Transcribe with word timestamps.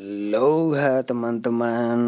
Aloha 0.00 1.04
teman-teman. 1.04 2.00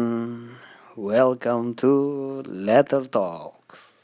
Welcome 0.97 1.77
to 1.77 2.41
Letter 2.41 3.05
Talks. 3.05 4.01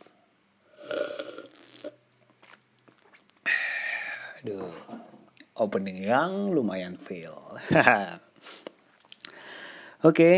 Aduh 4.38 4.70
Opening 5.58 6.06
yang 6.06 6.54
lumayan 6.54 7.02
feel 7.02 7.34
Oke 7.58 7.82
okay, 10.06 10.38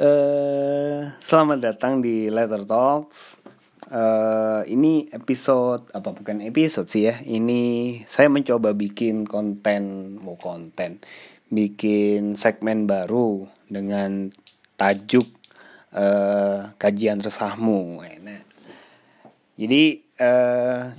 uh, 0.00 0.08
eh, 0.08 1.00
Selamat 1.20 1.60
datang 1.60 2.00
di 2.00 2.32
Letter 2.32 2.64
Talks. 2.64 3.44
Uh, 3.92 4.64
Ini 4.64 5.12
episode 5.12 5.92
Apa 5.92 6.16
bukan 6.16 6.40
episode 6.40 6.88
sih 6.88 7.12
ya 7.12 7.20
Ini 7.20 8.00
saya 8.08 8.32
mencoba 8.32 8.72
bikin 8.72 9.28
konten 9.28 10.16
Mau 10.24 10.40
konten 10.40 11.04
bikin 11.54 12.34
segmen 12.34 12.90
baru 12.90 13.46
dengan 13.70 14.34
tajuk 14.74 15.24
uh, 15.94 16.74
kajian 16.76 17.22
resahmu. 17.22 18.02
Nah, 18.20 18.42
jadi 19.54 19.82
uh, 20.18 20.92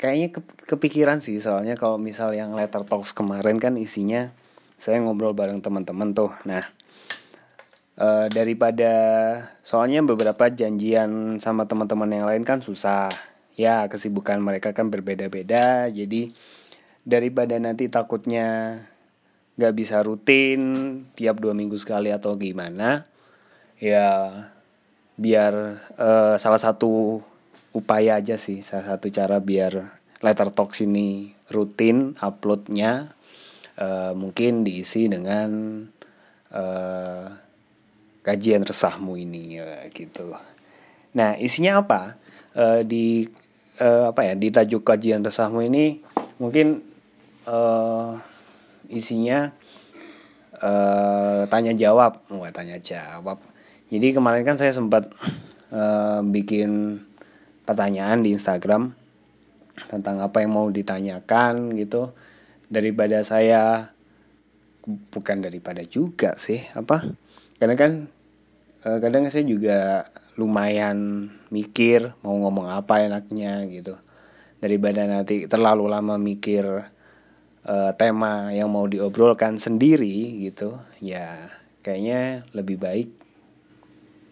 kayaknya 0.00 0.28
ke 0.32 0.40
kepikiran 0.64 1.20
sih 1.20 1.36
soalnya 1.38 1.76
kalau 1.76 2.00
misal 2.00 2.32
yang 2.32 2.56
letter 2.56 2.82
talks 2.84 3.12
kemarin 3.12 3.60
kan 3.60 3.76
isinya 3.76 4.32
saya 4.80 5.00
ngobrol 5.00 5.36
bareng 5.36 5.60
teman-teman 5.64 6.12
tuh. 6.12 6.32
Nah, 6.44 6.64
uh, 8.00 8.26
daripada 8.28 8.92
soalnya 9.64 10.04
beberapa 10.04 10.50
janjian 10.50 11.40
sama 11.40 11.64
teman-teman 11.64 12.10
yang 12.10 12.26
lain 12.28 12.44
kan 12.44 12.60
susah. 12.60 13.08
Ya, 13.54 13.86
kesibukan 13.86 14.42
mereka 14.42 14.74
kan 14.74 14.90
berbeda-beda. 14.90 15.86
Jadi 15.86 16.34
daripada 17.06 17.54
nanti 17.62 17.86
takutnya 17.86 18.80
nggak 19.54 19.74
bisa 19.74 20.02
rutin 20.02 20.60
tiap 21.14 21.38
dua 21.38 21.54
minggu 21.54 21.78
sekali 21.78 22.10
atau 22.10 22.34
gimana 22.34 23.06
ya 23.78 24.30
biar 25.14 25.54
uh, 25.94 26.34
salah 26.34 26.58
satu 26.58 27.22
upaya 27.74 28.18
aja 28.18 28.34
sih 28.34 28.66
salah 28.66 28.98
satu 28.98 29.10
cara 29.14 29.38
biar 29.38 30.02
letter 30.22 30.50
talks 30.50 30.82
ini 30.82 31.30
rutin 31.50 32.18
uploadnya 32.18 33.14
uh, 33.78 34.12
mungkin 34.18 34.66
diisi 34.66 35.06
dengan 35.06 35.82
uh, 36.50 37.26
kajian 38.24 38.64
resahmu 38.64 39.20
ini 39.20 39.60
ya, 39.60 39.84
gitu. 39.92 40.32
Nah 41.14 41.36
isinya 41.36 41.84
apa? 41.84 42.16
Uh, 42.54 42.80
di 42.86 43.26
uh, 43.82 44.14
apa 44.14 44.30
ya 44.30 44.34
di 44.38 44.48
tajuk 44.48 44.86
kajian 44.86 45.20
resahmu 45.20 45.60
ini 45.66 46.00
mungkin 46.38 46.80
uh, 47.50 48.16
isinya 48.94 49.50
uh, 50.62 51.44
tanya 51.50 51.74
jawab. 51.74 52.22
Nggak 52.30 52.54
tanya 52.54 52.78
jawab. 52.78 53.42
Jadi 53.90 54.14
kemarin 54.14 54.46
kan 54.46 54.56
saya 54.56 54.70
sempat 54.70 55.10
uh, 55.74 56.22
bikin 56.22 57.02
pertanyaan 57.66 58.22
di 58.22 58.32
Instagram 58.32 58.94
tentang 59.90 60.22
apa 60.22 60.40
yang 60.40 60.54
mau 60.54 60.70
ditanyakan 60.70 61.74
gitu. 61.74 62.14
Daripada 62.70 63.20
saya 63.26 63.92
bukan 64.86 65.44
daripada 65.44 65.82
juga 65.84 66.38
sih 66.38 66.62
apa? 66.72 67.02
Karena 67.58 67.74
kan 67.76 67.92
uh, 68.86 68.98
kadang 69.02 69.28
saya 69.28 69.44
juga 69.44 70.08
lumayan 70.34 71.30
mikir 71.54 72.10
mau 72.26 72.34
ngomong 72.34 72.70
apa 72.70 73.04
enaknya 73.04 73.62
gitu. 73.70 73.94
Daripada 74.58 75.04
nanti 75.04 75.44
terlalu 75.44 75.86
lama 75.92 76.16
mikir 76.16 76.93
uh, 77.68 77.92
tema 77.96 78.52
yang 78.52 78.72
mau 78.72 78.84
diobrolkan 78.88 79.56
sendiri 79.60 80.44
gitu 80.48 80.76
ya 81.00 81.50
kayaknya 81.84 82.48
lebih 82.56 82.80
baik 82.80 83.08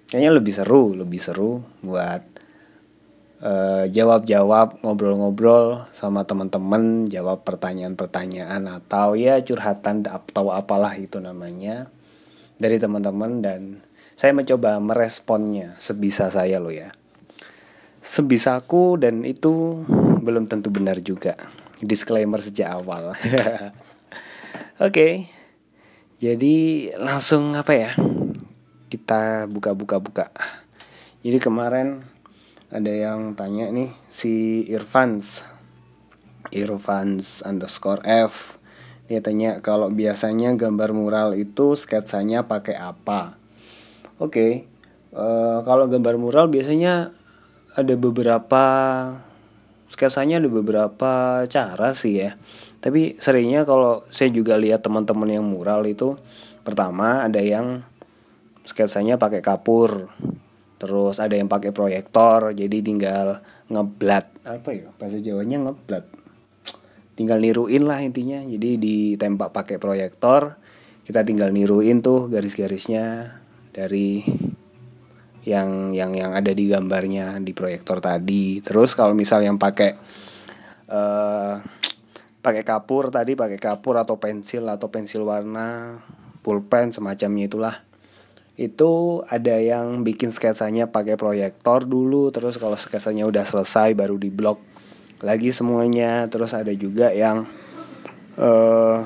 kayaknya 0.08 0.32
lebih 0.36 0.52
seru 0.52 0.92
lebih 0.96 1.20
seru 1.20 1.64
buat 1.80 2.32
uh, 3.42 3.84
jawab-jawab 3.90 4.80
ngobrol-ngobrol 4.80 5.84
sama 5.90 6.22
teman-teman 6.24 7.10
jawab 7.10 7.42
pertanyaan-pertanyaan 7.42 8.62
atau 8.70 9.18
ya 9.18 9.42
curhatan 9.42 10.06
atau 10.06 10.54
apalah 10.54 10.94
itu 10.96 11.18
namanya 11.18 11.90
dari 12.56 12.78
teman-teman. 12.78 13.42
Dan 13.42 13.60
saya 14.14 14.30
mencoba 14.32 14.78
meresponnya 14.78 15.74
sebisa 15.76 16.30
saya 16.30 16.62
loh 16.62 16.72
ya. 16.72 16.94
Sebisaku 18.02 18.98
dan 18.98 19.22
itu 19.26 19.82
belum 20.22 20.50
tentu 20.50 20.70
benar 20.70 20.98
juga 21.02 21.38
disclaimer 21.82 22.38
sejak 22.38 22.70
awal. 22.78 23.12
Oke. 23.14 23.74
okay. 24.78 25.12
Jadi 26.22 26.86
langsung 27.02 27.58
apa 27.58 27.74
ya? 27.74 27.90
Kita 28.86 29.50
buka-buka 29.50 29.98
buka. 29.98 30.26
Jadi 31.26 31.42
kemarin 31.42 32.06
ada 32.72 32.88
yang 32.88 33.36
tanya 33.36 33.68
nih 33.68 33.92
si 34.08 34.64
Irfans 34.72 35.44
Irfans 36.48 37.44
underscore 37.44 38.00
F 38.08 38.56
dia 39.12 39.20
tanya 39.20 39.60
kalau 39.60 39.92
biasanya 39.92 40.56
gambar 40.56 40.96
mural 40.96 41.36
itu 41.36 41.76
sketsanya 41.76 42.48
pakai 42.48 42.80
apa 42.80 43.36
oke 44.16 44.32
okay. 44.32 44.52
uh, 45.12 45.20
eh, 45.20 45.58
kalau 45.68 45.84
gambar 45.84 46.16
mural 46.16 46.48
biasanya 46.48 47.12
ada 47.76 47.94
beberapa 48.00 48.64
sketsanya 49.92 50.40
ada 50.40 50.48
beberapa 50.48 51.44
cara 51.44 51.92
sih 51.92 52.24
ya. 52.24 52.32
Tapi 52.80 53.20
seringnya 53.20 53.68
kalau 53.68 54.00
saya 54.08 54.32
juga 54.32 54.56
lihat 54.56 54.80
teman-teman 54.80 55.28
yang 55.28 55.44
mural 55.44 55.84
itu 55.84 56.16
pertama 56.64 57.20
ada 57.28 57.38
yang 57.44 57.84
sketsanya 58.64 59.20
pakai 59.20 59.44
kapur 59.44 60.08
terus 60.80 61.22
ada 61.22 61.38
yang 61.38 61.46
pakai 61.46 61.70
proyektor 61.70 62.50
jadi 62.54 62.82
tinggal 62.82 63.38
ngeblat 63.70 64.26
apa 64.42 64.70
ya 64.74 64.88
bahasa 64.98 65.22
Jawanya 65.22 65.70
ngeblat. 65.70 66.08
Tinggal 67.12 67.38
niruin 67.44 67.84
lah 67.86 68.00
intinya 68.00 68.40
jadi 68.42 68.80
ditembak 68.80 69.52
pakai 69.52 69.76
proyektor 69.76 70.56
kita 71.06 71.22
tinggal 71.22 71.52
niruin 71.52 72.00
tuh 72.00 72.26
garis-garisnya 72.32 73.36
dari 73.74 74.22
yang 75.42 75.90
yang 75.90 76.14
yang 76.14 76.32
ada 76.38 76.54
di 76.54 76.70
gambarnya 76.70 77.42
di 77.42 77.50
proyektor 77.50 77.98
tadi. 77.98 78.62
Terus 78.62 78.94
kalau 78.94 79.14
misal 79.14 79.42
yang 79.42 79.58
pakai 79.58 79.98
uh, 80.86 81.58
pakai 82.42 82.62
kapur 82.62 83.10
tadi 83.10 83.34
pakai 83.34 83.58
kapur 83.58 83.98
atau 83.98 84.18
pensil 84.18 84.66
atau 84.70 84.90
pensil 84.90 85.26
warna 85.26 85.98
pulpen 86.46 86.94
semacamnya 86.94 87.50
itulah. 87.50 87.76
Itu 88.54 89.22
ada 89.26 89.58
yang 89.58 90.06
bikin 90.06 90.30
sketsanya 90.30 90.86
pakai 90.86 91.18
proyektor 91.18 91.88
dulu 91.88 92.30
terus 92.30 92.60
kalau 92.60 92.78
sketsanya 92.78 93.26
udah 93.26 93.42
selesai 93.42 93.98
baru 93.98 94.14
di 94.14 94.30
blok 94.30 94.62
lagi 95.26 95.50
semuanya. 95.50 96.30
Terus 96.30 96.54
ada 96.54 96.70
juga 96.70 97.10
yang 97.10 97.50
uh, 98.38 98.98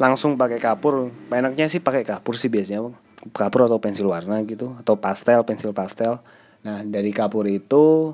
langsung 0.00 0.40
pakai 0.40 0.56
kapur. 0.56 1.12
Enaknya 1.28 1.68
sih 1.68 1.84
pakai 1.84 2.08
kapur 2.08 2.40
sih 2.40 2.48
biasanya 2.48 3.03
kapur 3.32 3.64
atau 3.64 3.80
pensil 3.80 4.10
warna 4.10 4.44
gitu 4.44 4.76
atau 4.76 4.98
pastel 5.00 5.40
pensil 5.46 5.72
pastel. 5.72 6.20
Nah 6.60 6.84
dari 6.84 7.14
kapur 7.14 7.48
itu 7.48 8.12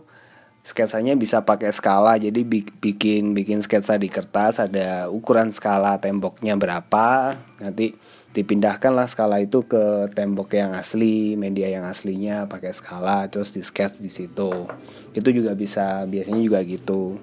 sketsanya 0.62 1.16
bisa 1.16 1.42
pakai 1.42 1.72
skala. 1.74 2.20
Jadi 2.20 2.44
bikin 2.78 3.32
bikin 3.34 3.64
sketsa 3.64 3.96
di 3.96 4.06
kertas 4.06 4.62
ada 4.62 5.10
ukuran 5.10 5.50
skala 5.50 5.98
temboknya 5.98 6.54
berapa. 6.54 7.34
Nanti 7.58 7.96
dipindahkan 8.30 8.94
lah 8.94 9.10
skala 9.10 9.42
itu 9.42 9.66
ke 9.66 10.12
tembok 10.14 10.54
yang 10.54 10.76
asli 10.78 11.34
media 11.34 11.66
yang 11.66 11.82
aslinya 11.88 12.46
pakai 12.46 12.70
skala 12.70 13.26
terus 13.26 13.50
di 13.50 13.64
sketch 13.64 13.98
di 13.98 14.12
situ. 14.12 14.68
Itu 15.16 15.28
juga 15.34 15.56
bisa 15.58 16.06
biasanya 16.06 16.40
juga 16.42 16.60
gitu. 16.62 17.18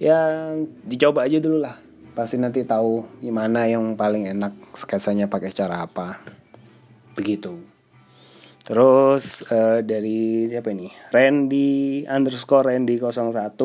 Ya 0.00 0.52
dicoba 0.88 1.28
aja 1.28 1.38
dulu 1.38 1.60
lah. 1.60 1.76
Pasti 2.12 2.36
nanti 2.36 2.60
tahu 2.60 3.04
gimana 3.24 3.64
yang 3.64 3.96
paling 3.96 4.28
enak 4.28 4.76
sketsanya 4.76 5.32
pakai 5.32 5.48
cara 5.48 5.80
apa 5.80 6.41
begitu. 7.12 7.60
Terus 8.62 9.42
uh, 9.50 9.82
dari 9.82 10.46
siapa 10.46 10.70
ini? 10.70 10.86
Randy 11.10 12.06
underscore 12.06 12.70
Randy 12.70 12.96
01 12.98 13.58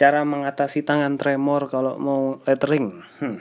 cara 0.00 0.24
mengatasi 0.24 0.80
tangan 0.80 1.20
tremor 1.20 1.68
kalau 1.68 2.00
mau 2.00 2.40
lettering. 2.48 3.04
Hmm. 3.20 3.38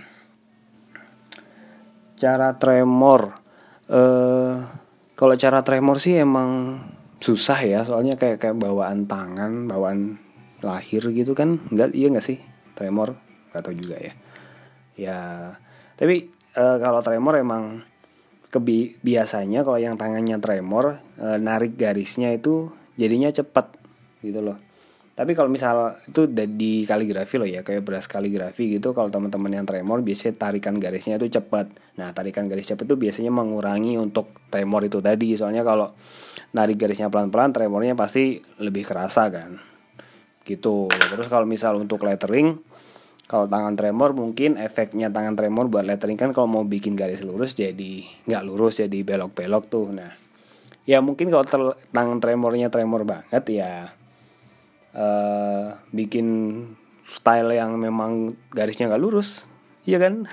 cara 2.19 2.59
tremor 2.59 3.31
uh, 3.87 4.59
kalau 5.15 5.35
cara 5.39 5.63
tremor 5.63 6.03
sih 6.03 6.19
emang 6.19 6.83
susah 7.23 7.63
ya. 7.63 7.79
Soalnya 7.87 8.19
kayak 8.19 8.43
kayak 8.43 8.59
bawaan 8.59 9.07
tangan 9.07 9.71
bawaan 9.71 10.19
lahir 10.59 11.07
gitu 11.15 11.31
kan. 11.31 11.63
Enggak 11.71 11.95
iya 11.95 12.11
nggak 12.11 12.25
sih? 12.25 12.43
Tremor 12.75 13.15
gak 13.55 13.63
tau 13.63 13.75
juga 13.75 13.95
ya. 13.95 14.13
Ya 14.99 15.19
tapi 15.95 16.27
uh, 16.59 16.75
kalau 16.81 16.99
tremor 16.99 17.39
emang 17.39 17.87
kebi 18.49 18.97
biasanya 19.05 19.61
kalau 19.61 19.77
yang 19.77 19.95
tangannya 19.95 20.41
tremor 20.41 20.97
e, 21.21 21.37
narik 21.37 21.77
garisnya 21.77 22.33
itu 22.33 22.73
jadinya 22.97 23.29
cepat 23.29 23.77
gitu 24.25 24.41
loh. 24.41 24.57
Tapi 25.13 25.35
kalau 25.35 25.51
misal 25.51 25.99
itu 26.07 26.31
di 26.31 26.87
kaligrafi 26.87 27.35
loh 27.35 27.49
ya 27.49 27.59
kayak 27.59 27.83
beras 27.83 28.07
kaligrafi 28.07 28.79
gitu 28.79 28.95
kalau 28.95 29.11
teman-teman 29.11 29.51
yang 29.51 29.67
tremor 29.67 29.99
biasanya 29.99 30.39
tarikan 30.39 30.79
garisnya 30.79 31.19
itu 31.19 31.27
cepat 31.27 31.67
nah 31.99 32.15
tarikan 32.15 32.47
garis 32.47 32.71
cepat 32.71 32.87
itu 32.87 32.95
biasanya 32.95 33.27
mengurangi 33.27 33.99
untuk 33.99 34.31
tremor 34.47 34.87
itu 34.87 35.03
tadi. 35.03 35.35
Soalnya 35.35 35.67
kalau 35.67 35.91
narik 36.55 36.79
garisnya 36.79 37.11
pelan-pelan 37.11 37.51
tremornya 37.51 37.99
pasti 37.99 38.39
lebih 38.63 38.87
kerasa 38.87 39.27
kan. 39.27 39.59
Gitu. 40.47 40.87
Terus 40.87 41.27
kalau 41.27 41.43
misal 41.43 41.75
untuk 41.77 42.01
lettering 42.07 42.55
kalau 43.29 43.45
tangan 43.45 43.77
tremor 43.77 44.17
mungkin 44.17 44.57
efeknya 44.57 45.13
tangan 45.13 45.37
tremor 45.37 45.69
buat 45.69 45.85
lettering 45.85 46.17
kan 46.17 46.33
kalau 46.33 46.49
mau 46.49 46.65
bikin 46.65 46.97
garis 46.97 47.21
lurus 47.21 47.53
jadi 47.53 48.01
nggak 48.25 48.41
lurus 48.41 48.81
jadi 48.81 49.05
belok-belok 49.05 49.69
tuh. 49.69 49.93
Nah 49.93 50.09
ya 50.89 50.97
mungkin 51.05 51.29
kalau 51.29 51.45
tangan 51.93 52.17
tremornya 52.17 52.73
tremor 52.73 53.05
banget 53.05 53.45
ya 53.53 53.93
uh, 54.97 55.77
bikin 55.93 56.27
style 57.05 57.53
yang 57.53 57.77
memang 57.77 58.33
garisnya 58.49 58.89
nggak 58.89 59.03
lurus 59.05 59.45
iya 59.85 60.01
kan? 60.01 60.25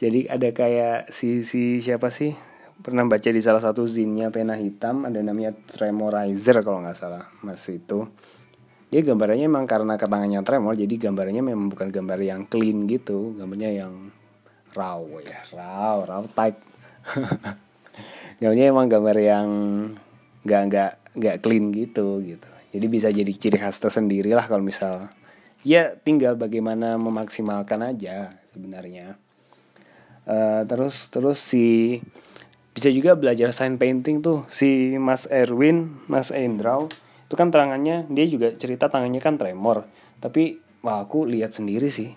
Jadi 0.00 0.24
ada 0.32 0.48
kayak 0.48 1.12
si 1.12 1.44
si 1.44 1.84
siapa 1.84 2.08
sih? 2.08 2.32
Pernah 2.80 3.04
baca 3.04 3.28
di 3.28 3.44
salah 3.44 3.60
satu 3.60 3.84
zinnya 3.84 4.32
pena 4.32 4.56
hitam 4.56 5.04
ada 5.04 5.20
namanya 5.20 5.52
tremorizer 5.52 6.64
kalau 6.64 6.80
nggak 6.80 6.96
salah 6.96 7.28
mas 7.44 7.60
itu 7.68 8.08
dia 8.90 9.00
gambarnya 9.06 9.46
emang 9.46 9.70
karena 9.70 9.94
ketangannya 9.94 10.42
tremor 10.42 10.74
jadi 10.74 11.10
gambarnya 11.10 11.46
memang 11.46 11.70
bukan 11.70 11.94
gambar 11.94 12.18
yang 12.18 12.42
clean 12.50 12.90
gitu 12.90 13.38
gambarnya 13.38 13.70
yang 13.86 14.10
raw 14.74 15.02
ya 15.22 15.40
raw 15.54 16.02
raw 16.06 16.22
type. 16.30 16.58
Gambarnya 18.40 18.72
emang 18.72 18.88
gambar 18.88 19.16
yang 19.20 19.48
nggak 20.48 20.62
nggak 20.72 20.92
nggak 21.12 21.36
clean 21.44 21.74
gitu 21.76 22.24
gitu. 22.24 22.48
Jadi 22.70 22.86
bisa 22.86 23.12
jadi 23.12 23.32
ciri 23.34 23.58
khas 23.60 23.82
tersendiri 23.82 24.32
lah 24.32 24.46
kalau 24.46 24.64
misal 24.64 25.10
ya 25.60 25.92
tinggal 26.00 26.40
bagaimana 26.40 26.96
memaksimalkan 26.96 27.84
aja 27.84 28.32
sebenarnya. 28.54 29.20
Uh, 30.24 30.64
terus 30.64 31.12
terus 31.12 31.36
si 31.42 31.98
bisa 32.72 32.88
juga 32.88 33.18
belajar 33.18 33.50
sign 33.50 33.76
painting 33.76 34.22
tuh 34.22 34.46
si 34.48 34.94
Mas 34.96 35.26
Erwin 35.28 36.00
Mas 36.06 36.30
Endraw 36.30 36.86
itu 37.30 37.38
kan 37.38 37.54
tangannya 37.54 38.10
dia 38.10 38.26
juga 38.26 38.50
cerita 38.58 38.90
tangannya 38.90 39.22
kan 39.22 39.38
tremor. 39.38 39.86
Tapi 40.18 40.58
wah 40.82 40.98
aku 40.98 41.30
lihat 41.30 41.54
sendiri 41.54 41.86
sih. 41.86 42.10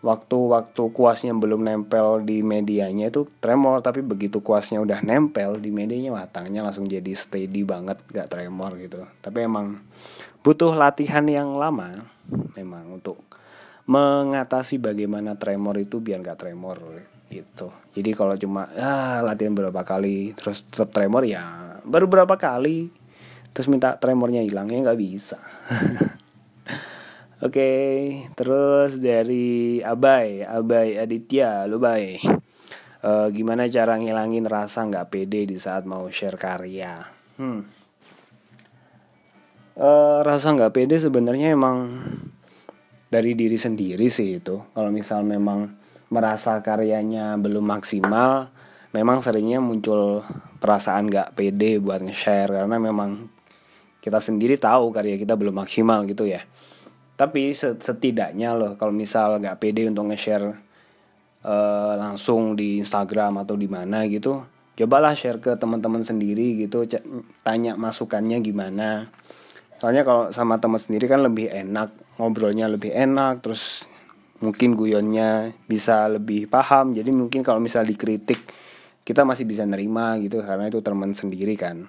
Waktu-waktu 0.00 0.88
kuasnya 0.88 1.36
belum 1.36 1.68
nempel 1.68 2.24
di 2.24 2.40
medianya 2.40 3.12
itu 3.12 3.28
tremor 3.44 3.84
tapi 3.84 4.00
begitu 4.00 4.40
kuasnya 4.40 4.80
udah 4.80 5.04
nempel 5.04 5.60
di 5.60 5.68
medianya 5.68 6.16
wah 6.16 6.24
tangannya 6.24 6.64
langsung 6.64 6.88
jadi 6.88 7.12
steady 7.12 7.60
banget 7.60 8.00
gak 8.08 8.32
tremor 8.32 8.80
gitu. 8.80 9.04
Tapi 9.20 9.44
emang 9.44 9.84
butuh 10.40 10.72
latihan 10.72 11.28
yang 11.28 11.60
lama 11.60 12.00
memang 12.56 12.88
untuk 12.88 13.20
mengatasi 13.84 14.80
bagaimana 14.80 15.36
tremor 15.36 15.76
itu 15.76 16.00
biar 16.00 16.24
gak 16.24 16.40
tremor 16.40 17.04
gitu. 17.28 17.68
Jadi 17.92 18.10
kalau 18.16 18.32
cuma 18.40 18.72
ah 18.80 19.20
latihan 19.20 19.52
berapa 19.52 19.84
kali 19.84 20.32
terus 20.32 20.64
tetap 20.64 20.88
tremor 20.88 21.28
ya 21.28 21.76
baru 21.84 22.08
berapa 22.08 22.32
kali 22.40 23.03
terus 23.54 23.70
minta 23.70 23.96
tremornya 23.96 24.42
hilang 24.42 24.68
ya 24.68 24.82
nggak 24.82 25.00
bisa 25.00 25.38
Oke, 27.44 27.60
okay, 27.60 27.92
terus 28.40 29.04
dari 29.04 29.76
Abai, 29.84 30.40
Abai 30.40 30.96
Aditya, 30.96 31.68
lu 31.68 31.76
bay. 31.76 32.16
Uh, 33.04 33.28
gimana 33.28 33.68
cara 33.68 34.00
ngilangin 34.00 34.48
rasa 34.48 34.80
nggak 34.88 35.12
pede 35.12 35.44
di 35.44 35.60
saat 35.60 35.84
mau 35.84 36.08
share 36.08 36.40
karya? 36.40 37.04
Hmm. 37.36 37.68
Uh, 39.76 40.24
rasa 40.24 40.56
nggak 40.56 40.72
pede 40.72 40.96
sebenarnya 40.96 41.52
emang 41.52 42.00
dari 43.12 43.36
diri 43.36 43.60
sendiri 43.60 44.08
sih 44.08 44.40
itu. 44.40 44.64
Kalau 44.72 44.88
misal 44.88 45.20
memang 45.20 45.68
merasa 46.08 46.56
karyanya 46.64 47.36
belum 47.36 47.66
maksimal, 47.66 48.48
memang 48.96 49.20
seringnya 49.20 49.60
muncul 49.60 50.24
perasaan 50.64 51.12
nggak 51.12 51.36
pede 51.36 51.76
buat 51.76 52.00
nge-share 52.00 52.56
karena 52.62 52.80
memang 52.80 53.33
kita 54.04 54.20
sendiri 54.20 54.60
tahu 54.60 54.92
karya 54.92 55.16
kita 55.16 55.32
belum 55.32 55.64
maksimal 55.64 56.04
gitu 56.04 56.28
ya. 56.28 56.44
Tapi 57.16 57.56
setidaknya 57.56 58.52
loh 58.52 58.76
kalau 58.76 58.92
misal 58.92 59.40
nggak 59.40 59.56
pede 59.56 59.88
untuk 59.88 60.12
nge-share 60.12 60.52
uh, 61.40 61.94
langsung 61.96 62.52
di 62.52 62.84
Instagram 62.84 63.40
atau 63.40 63.56
di 63.56 63.64
mana 63.64 64.04
gitu 64.04 64.44
cobalah 64.74 65.14
share 65.14 65.38
ke 65.38 65.54
teman-teman 65.54 66.02
sendiri 66.02 66.66
gitu 66.66 66.84
tanya 67.46 67.78
masukannya 67.78 68.42
gimana. 68.42 69.08
Soalnya 69.78 70.02
kalau 70.02 70.34
sama 70.34 70.58
teman 70.58 70.82
sendiri 70.82 71.06
kan 71.06 71.22
lebih 71.22 71.48
enak 71.48 71.94
ngobrolnya 72.18 72.66
lebih 72.66 72.90
enak 72.90 73.40
terus 73.40 73.86
mungkin 74.42 74.74
guyonnya 74.74 75.54
bisa 75.70 76.10
lebih 76.10 76.50
paham. 76.50 76.92
Jadi 76.92 77.08
mungkin 77.14 77.40
kalau 77.40 77.62
misal 77.62 77.86
dikritik 77.86 78.36
kita 79.06 79.22
masih 79.22 79.46
bisa 79.46 79.62
nerima 79.64 80.18
gitu 80.18 80.42
karena 80.42 80.68
itu 80.68 80.82
teman 80.82 81.14
sendiri 81.14 81.54
kan. 81.54 81.86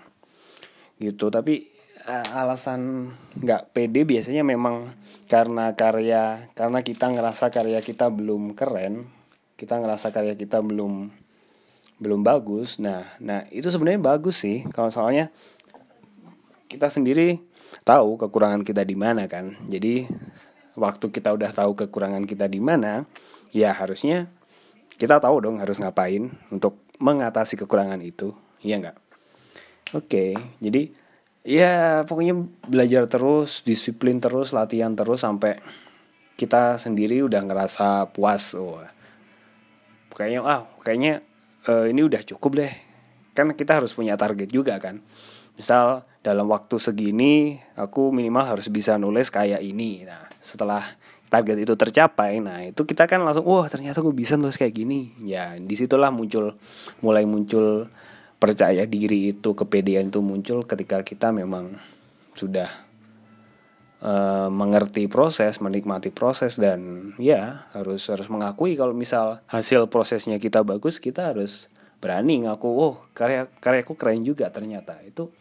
Gitu 1.02 1.28
tapi 1.34 1.75
alasan 2.06 3.10
nggak 3.42 3.74
pede 3.74 4.06
biasanya 4.06 4.46
memang 4.46 4.94
karena 5.26 5.74
karya 5.74 6.54
karena 6.54 6.86
kita 6.86 7.10
ngerasa 7.10 7.50
karya 7.50 7.82
kita 7.82 8.14
belum 8.14 8.54
keren 8.54 9.10
kita 9.56 9.80
ngerasa 9.82 10.12
karya 10.12 10.36
kita 10.36 10.60
belum 10.60 11.10
belum 12.00 12.22
bagus. 12.28 12.78
Nah 12.80 13.08
nah 13.24 13.48
itu 13.52 13.72
sebenarnya 13.72 14.02
bagus 14.04 14.44
sih. 14.44 14.68
Kalau 14.70 14.92
soalnya 14.92 15.32
kita 16.68 16.92
sendiri 16.92 17.40
tahu 17.88 18.20
kekurangan 18.20 18.68
kita 18.68 18.84
di 18.84 18.96
mana 19.00 19.26
kan. 19.32 19.56
Jadi 19.72 20.08
waktu 20.76 21.06
kita 21.08 21.32
udah 21.32 21.52
tahu 21.56 21.74
kekurangan 21.88 22.28
kita 22.28 22.52
di 22.52 22.60
mana 22.60 23.08
ya 23.56 23.72
harusnya 23.72 24.28
kita 25.00 25.24
tahu 25.24 25.40
dong 25.40 25.64
harus 25.64 25.80
ngapain 25.80 26.36
untuk 26.52 26.84
mengatasi 27.00 27.56
kekurangan 27.64 28.00
itu. 28.04 28.36
Iya 28.60 28.84
nggak? 28.84 28.98
Oke 29.96 30.36
jadi 30.60 30.92
ya 31.46 32.02
pokoknya 32.10 32.34
belajar 32.66 33.06
terus 33.06 33.62
disiplin 33.62 34.18
terus 34.18 34.52
latihan 34.52 34.98
terus 34.98 35.22
sampai 35.22 35.62
kita 36.36 36.76
sendiri 36.76 37.24
udah 37.24 37.46
ngerasa 37.48 38.12
puas. 38.12 38.58
Oh 38.58 38.84
kayaknya 40.12 40.42
ah 40.44 40.62
kayaknya 40.84 41.24
uh, 41.70 41.86
ini 41.88 42.02
udah 42.04 42.26
cukup 42.26 42.66
deh. 42.66 42.74
Kan 43.38 43.54
kita 43.54 43.80
harus 43.80 43.94
punya 43.96 44.18
target 44.18 44.52
juga 44.52 44.76
kan. 44.82 45.00
Misal 45.56 46.04
dalam 46.26 46.50
waktu 46.52 46.82
segini 46.82 47.62
aku 47.80 48.12
minimal 48.12 48.58
harus 48.58 48.68
bisa 48.68 49.00
nulis 49.00 49.32
kayak 49.32 49.62
ini. 49.64 50.04
Nah 50.04 50.28
setelah 50.42 50.84
target 51.26 51.58
itu 51.68 51.74
tercapai 51.74 52.38
nah 52.38 52.62
itu 52.62 52.86
kita 52.86 53.10
kan 53.10 53.18
langsung 53.26 53.44
wah 53.50 53.66
ternyata 53.66 54.00
aku 54.02 54.12
bisa 54.12 54.36
nulis 54.36 54.60
kayak 54.60 54.76
gini. 54.76 55.16
Ya 55.24 55.56
di 55.56 55.76
situlah 55.78 56.12
muncul 56.12 56.58
mulai 57.00 57.24
muncul 57.24 57.88
percaya 58.36 58.84
diri 58.84 59.32
itu 59.32 59.56
kepedean 59.56 60.12
itu 60.12 60.20
muncul 60.20 60.68
ketika 60.68 61.02
kita 61.02 61.32
memang 61.32 61.80
sudah 62.36 62.68
uh, 64.04 64.52
mengerti 64.52 65.08
proses 65.08 65.64
menikmati 65.64 66.12
proses 66.12 66.60
dan 66.60 67.12
ya 67.16 67.66
harus 67.72 68.04
harus 68.12 68.28
mengakui 68.28 68.76
kalau 68.76 68.92
misal 68.92 69.40
hasil 69.48 69.88
prosesnya 69.88 70.36
kita 70.38 70.62
bagus 70.68 71.00
kita 71.00 71.32
harus 71.32 71.72
berani 72.04 72.44
ngaku 72.44 72.70
oh 72.70 72.96
karya 73.16 73.48
karyaku 73.64 73.96
keren 73.96 74.22
juga 74.22 74.52
ternyata. 74.52 75.00
Itu 75.02 75.32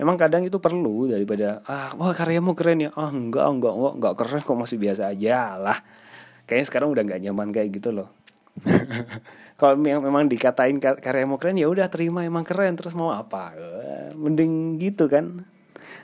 emang 0.00 0.16
kadang 0.16 0.42
itu 0.42 0.56
perlu 0.56 1.06
daripada 1.12 1.60
ah 1.68 1.92
wah 2.00 2.16
karyamu 2.16 2.56
keren 2.56 2.88
ya. 2.88 2.90
Ah 2.96 3.12
enggak 3.12 3.44
enggak 3.44 3.74
enggak 3.76 3.94
enggak 4.00 4.14
keren 4.16 4.42
kok 4.42 4.58
masih 4.58 4.78
biasa 4.80 5.12
aja 5.12 5.60
lah. 5.60 5.78
Kayaknya 6.48 6.66
sekarang 6.66 6.88
udah 6.90 7.02
nggak 7.06 7.20
nyaman 7.28 7.48
kayak 7.54 7.70
gitu 7.76 7.94
loh 7.94 8.10
kalau 9.60 9.76
memang 9.78 10.26
dikatain 10.26 10.80
karyamu 10.80 11.36
keren 11.36 11.60
ya 11.60 11.68
udah 11.68 11.86
terima 11.92 12.24
emang 12.24 12.42
keren 12.42 12.74
terus 12.74 12.96
mau 12.96 13.14
apa? 13.14 13.54
Mending 14.16 14.80
gitu 14.82 15.06
kan. 15.06 15.46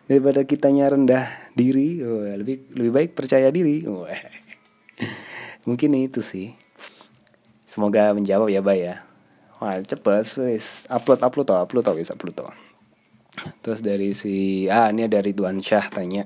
Daripada 0.06 0.46
kitanya 0.46 0.92
rendah 0.92 1.26
diri 1.58 1.98
lebih 2.38 2.70
lebih 2.76 2.92
baik 2.94 3.10
percaya 3.18 3.50
diri. 3.50 3.82
Mungkin 5.66 5.90
itu 5.98 6.22
sih. 6.22 6.54
Semoga 7.66 8.14
menjawab 8.14 8.48
ya 8.48 8.62
bay 8.62 8.86
ya. 8.86 9.02
Wah 9.58 9.82
cepet 9.82 10.24
wis. 10.46 10.86
Upload 10.86 11.20
upload 11.26 11.46
toh 11.48 11.58
upload 11.58 11.84
toh 11.84 11.94
wis 11.98 12.12
upload 12.12 12.38
toh 12.38 12.52
terus 13.60 13.84
dari 13.84 14.16
si 14.16 14.66
ah 14.70 14.88
ini 14.90 15.06
dari 15.08 15.36
Tuan 15.36 15.60
Syah 15.60 15.86
tanya 15.92 16.24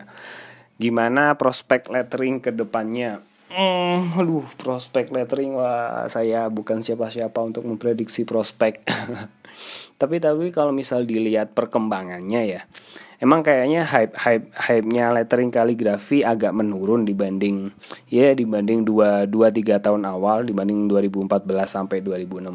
gimana 0.80 1.36
prospek 1.36 1.90
lettering 1.92 2.40
ke 2.40 2.54
depannya 2.54 3.20
Hmm, 3.50 4.14
aduh, 4.14 4.46
prospek 4.62 5.10
lettering 5.10 5.58
wah 5.58 6.06
saya 6.06 6.46
bukan 6.46 6.86
siapa-siapa 6.86 7.34
untuk 7.42 7.66
memprediksi 7.66 8.22
prospek. 8.22 8.86
tapi 10.00 10.22
tapi 10.22 10.54
kalau 10.54 10.70
misal 10.70 11.02
dilihat 11.02 11.50
perkembangannya 11.50 12.42
ya, 12.46 12.62
emang 13.18 13.42
kayaknya 13.42 13.90
hype 13.90 14.14
hype 14.14 14.54
hype-nya 14.54 15.10
lettering 15.10 15.50
kaligrafi 15.50 16.22
agak 16.22 16.54
menurun 16.54 17.02
dibanding 17.02 17.74
ya 18.06 18.38
dibanding 18.38 18.86
dua 18.86 19.26
dua 19.26 19.50
tiga 19.50 19.82
tahun 19.82 20.06
awal 20.06 20.46
dibanding 20.46 20.86
2014 20.86 21.42
sampai 21.66 22.06
2016. 22.06 22.54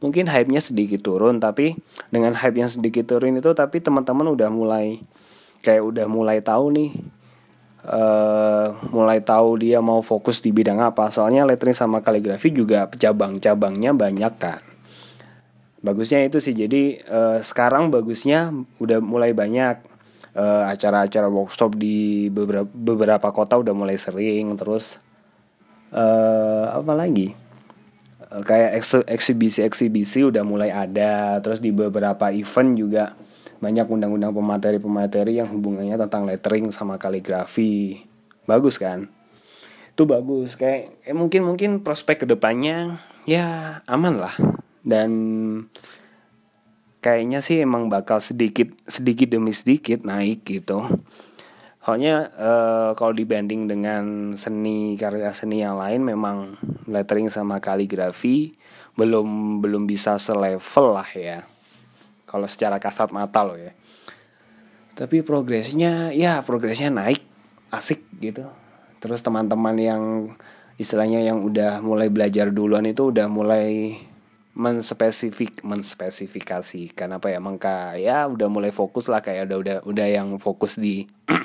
Mungkin 0.00 0.24
hype-nya 0.32 0.64
sedikit 0.64 1.04
turun 1.04 1.44
tapi 1.44 1.76
dengan 2.08 2.32
hype 2.40 2.56
yang 2.56 2.72
sedikit 2.72 3.04
turun 3.04 3.36
itu 3.36 3.52
tapi 3.52 3.84
teman-teman 3.84 4.32
udah 4.32 4.48
mulai 4.48 5.04
kayak 5.60 5.84
udah 5.84 6.08
mulai 6.08 6.40
tahu 6.40 6.72
nih 6.72 7.19
uh, 7.86 8.76
mulai 8.92 9.22
tahu 9.24 9.60
dia 9.60 9.78
mau 9.80 10.00
fokus 10.04 10.42
di 10.42 10.52
bidang 10.52 10.80
apa. 10.80 11.08
Soalnya 11.08 11.46
lettering 11.46 11.76
sama 11.76 12.04
kaligrafi 12.04 12.52
juga 12.52 12.88
cabang-cabangnya 12.90 13.96
banyak 13.96 14.34
kan 14.36 14.60
bagusnya 15.80 16.24
itu 16.24 16.38
sih. 16.38 16.52
Jadi 16.52 17.00
uh, 17.08 17.40
sekarang 17.40 17.88
bagusnya 17.88 18.52
udah 18.78 19.00
mulai 19.00 19.32
banyak. 19.32 19.88
Acara 20.30 21.02
acara-acara 21.02 21.26
workshop 21.26 21.74
di 21.74 22.30
beberapa 22.30 22.70
beberapa 22.70 23.28
kota 23.34 23.58
udah 23.58 23.74
mulai 23.74 23.98
sering. 23.98 24.54
Terus 24.54 25.02
uh, 25.90 26.70
apa 26.70 26.94
lagi? 26.94 27.34
Uh, 28.30 28.38
kayak 28.46 28.78
eksibisi-eksibisi 29.10 30.30
udah 30.30 30.46
mulai 30.46 30.70
ada. 30.70 31.42
Terus 31.42 31.58
di 31.58 31.74
beberapa 31.74 32.30
event 32.30 32.78
juga 32.78 33.18
banyak 33.60 33.86
undang-undang 33.86 34.32
pemateri-pemateri 34.32 35.36
yang 35.36 35.48
hubungannya 35.52 36.00
tentang 36.00 36.24
lettering 36.24 36.72
sama 36.72 36.96
kaligrafi. 36.96 38.00
Bagus 38.48 38.80
kan? 38.80 39.12
Itu 39.92 40.08
bagus. 40.08 40.56
Kayak 40.56 40.96
eh, 41.04 41.12
mungkin 41.12 41.44
mungkin 41.44 41.84
prospek 41.84 42.24
ke 42.24 42.26
depannya 42.26 43.04
ya 43.28 43.80
aman 43.84 44.16
lah. 44.16 44.32
Dan 44.80 45.12
kayaknya 47.04 47.44
sih 47.44 47.60
emang 47.60 47.92
bakal 47.92 48.24
sedikit 48.24 48.72
sedikit 48.88 49.28
demi 49.28 49.52
sedikit 49.52 50.08
naik 50.08 50.40
gitu. 50.48 50.80
Soalnya 51.84 52.32
uh, 52.36 52.90
kalau 52.96 53.12
dibanding 53.12 53.68
dengan 53.68 54.36
seni 54.40 54.96
karya 54.96 55.32
seni 55.36 55.60
yang 55.60 55.76
lain 55.76 56.00
memang 56.04 56.56
lettering 56.88 57.28
sama 57.28 57.60
kaligrafi 57.60 58.56
belum 58.96 59.60
belum 59.64 59.88
bisa 59.88 60.20
selevel 60.20 60.86
lah 60.92 61.08
ya 61.16 61.40
kalau 62.30 62.46
secara 62.46 62.78
kasat 62.78 63.10
mata 63.10 63.42
loh 63.42 63.58
ya. 63.58 63.74
Tapi 64.94 65.26
progresnya 65.26 66.14
ya 66.14 66.38
progresnya 66.46 66.94
naik 66.94 67.26
asik 67.74 68.06
gitu. 68.22 68.46
Terus 69.02 69.18
teman-teman 69.26 69.74
yang 69.74 70.02
istilahnya 70.78 71.26
yang 71.26 71.42
udah 71.42 71.82
mulai 71.82 72.06
belajar 72.06 72.54
duluan 72.54 72.86
itu 72.86 73.10
udah 73.10 73.26
mulai 73.26 73.98
menspesifik 74.54 75.62
menspesifikasikan 75.62 77.16
apa 77.16 77.32
ya 77.32 77.38
mengka 77.38 77.94
ya 77.96 78.26
udah 78.26 78.48
mulai 78.50 78.74
fokus 78.74 79.06
lah 79.06 79.22
kayak 79.22 79.46
udah 79.46 79.58
udah 79.60 79.76
udah 79.86 80.06
yang 80.10 80.28
fokus 80.42 80.76
di 80.76 81.06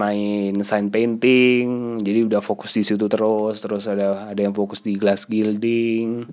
main 0.00 0.52
sign 0.66 0.90
painting 0.90 2.00
jadi 2.02 2.26
udah 2.26 2.42
fokus 2.42 2.74
di 2.74 2.82
situ 2.82 3.06
terus 3.06 3.62
terus 3.62 3.86
ada 3.86 4.28
ada 4.28 4.40
yang 4.40 4.52
fokus 4.52 4.80
di 4.84 4.96
glass 4.98 5.28
gilding. 5.28 6.28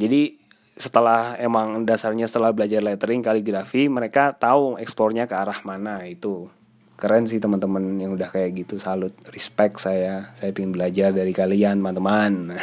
Jadi 0.00 0.39
setelah 0.80 1.36
emang 1.36 1.84
dasarnya 1.84 2.24
setelah 2.24 2.56
belajar 2.56 2.80
lettering 2.80 3.20
kaligrafi 3.20 3.92
mereka 3.92 4.32
tahu 4.32 4.80
ekspornya 4.80 5.28
ke 5.28 5.36
arah 5.36 5.60
mana 5.68 6.00
itu. 6.08 6.48
Keren 6.96 7.28
sih 7.28 7.40
teman-teman 7.40 8.00
yang 8.00 8.16
udah 8.16 8.32
kayak 8.32 8.64
gitu 8.64 8.80
salut 8.80 9.12
respect 9.28 9.76
saya. 9.76 10.32
Saya 10.36 10.56
ingin 10.56 10.72
belajar 10.72 11.12
dari 11.12 11.36
kalian 11.36 11.84
teman-teman. 11.84 12.32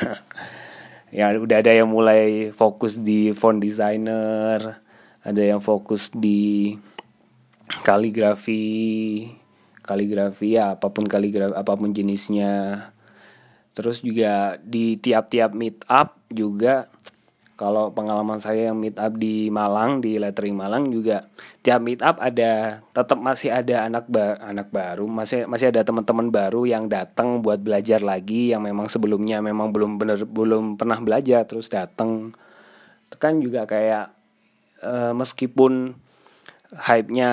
Ya 1.08 1.32
udah 1.32 1.64
ada 1.64 1.72
yang 1.72 1.88
mulai 1.88 2.52
fokus 2.52 3.00
di 3.00 3.32
font 3.32 3.64
designer 3.64 4.84
ada 5.28 5.44
yang 5.44 5.60
fokus 5.60 6.08
di 6.16 6.76
kaligrafi 7.84 8.64
kaligrafi 9.84 10.56
ya 10.56 10.80
apa 10.80 10.88
pun 10.88 11.04
kaligrafi 11.04 11.52
apa 11.52 11.74
pun 11.76 11.92
jenisnya. 11.92 12.88
Terus 13.76 14.02
juga 14.02 14.58
di 14.64 14.98
tiap-tiap 14.98 15.52
meet 15.54 15.84
up 15.92 16.18
juga 16.32 16.90
kalau 17.58 17.90
pengalaman 17.90 18.38
saya 18.38 18.70
yang 18.70 18.78
meet 18.78 18.96
up 19.02 19.18
di 19.18 19.50
Malang 19.50 19.98
di 20.00 20.22
lettering 20.22 20.54
Malang 20.54 20.94
juga 20.94 21.26
tiap 21.66 21.82
meet 21.82 22.06
up 22.06 22.22
ada 22.22 22.86
tetap 22.94 23.18
masih 23.18 23.50
ada 23.50 23.90
anak 23.90 24.06
ba 24.06 24.38
anak 24.40 24.70
baru 24.70 25.10
masih 25.10 25.50
masih 25.50 25.74
ada 25.74 25.82
teman-teman 25.82 26.30
baru 26.30 26.70
yang 26.70 26.86
datang 26.86 27.42
buat 27.42 27.60
belajar 27.60 28.06
lagi 28.06 28.54
yang 28.54 28.62
memang 28.62 28.88
sebelumnya 28.88 29.42
memang 29.42 29.74
belum 29.74 29.98
bener 29.98 30.24
belum 30.30 30.78
pernah 30.78 31.02
belajar 31.02 31.50
terus 31.50 31.68
datang 31.74 32.32
kan 33.18 33.42
juga 33.42 33.66
kayak 33.66 34.14
uh, 34.86 35.18
meskipun 35.18 35.98
hype-nya 36.68 37.32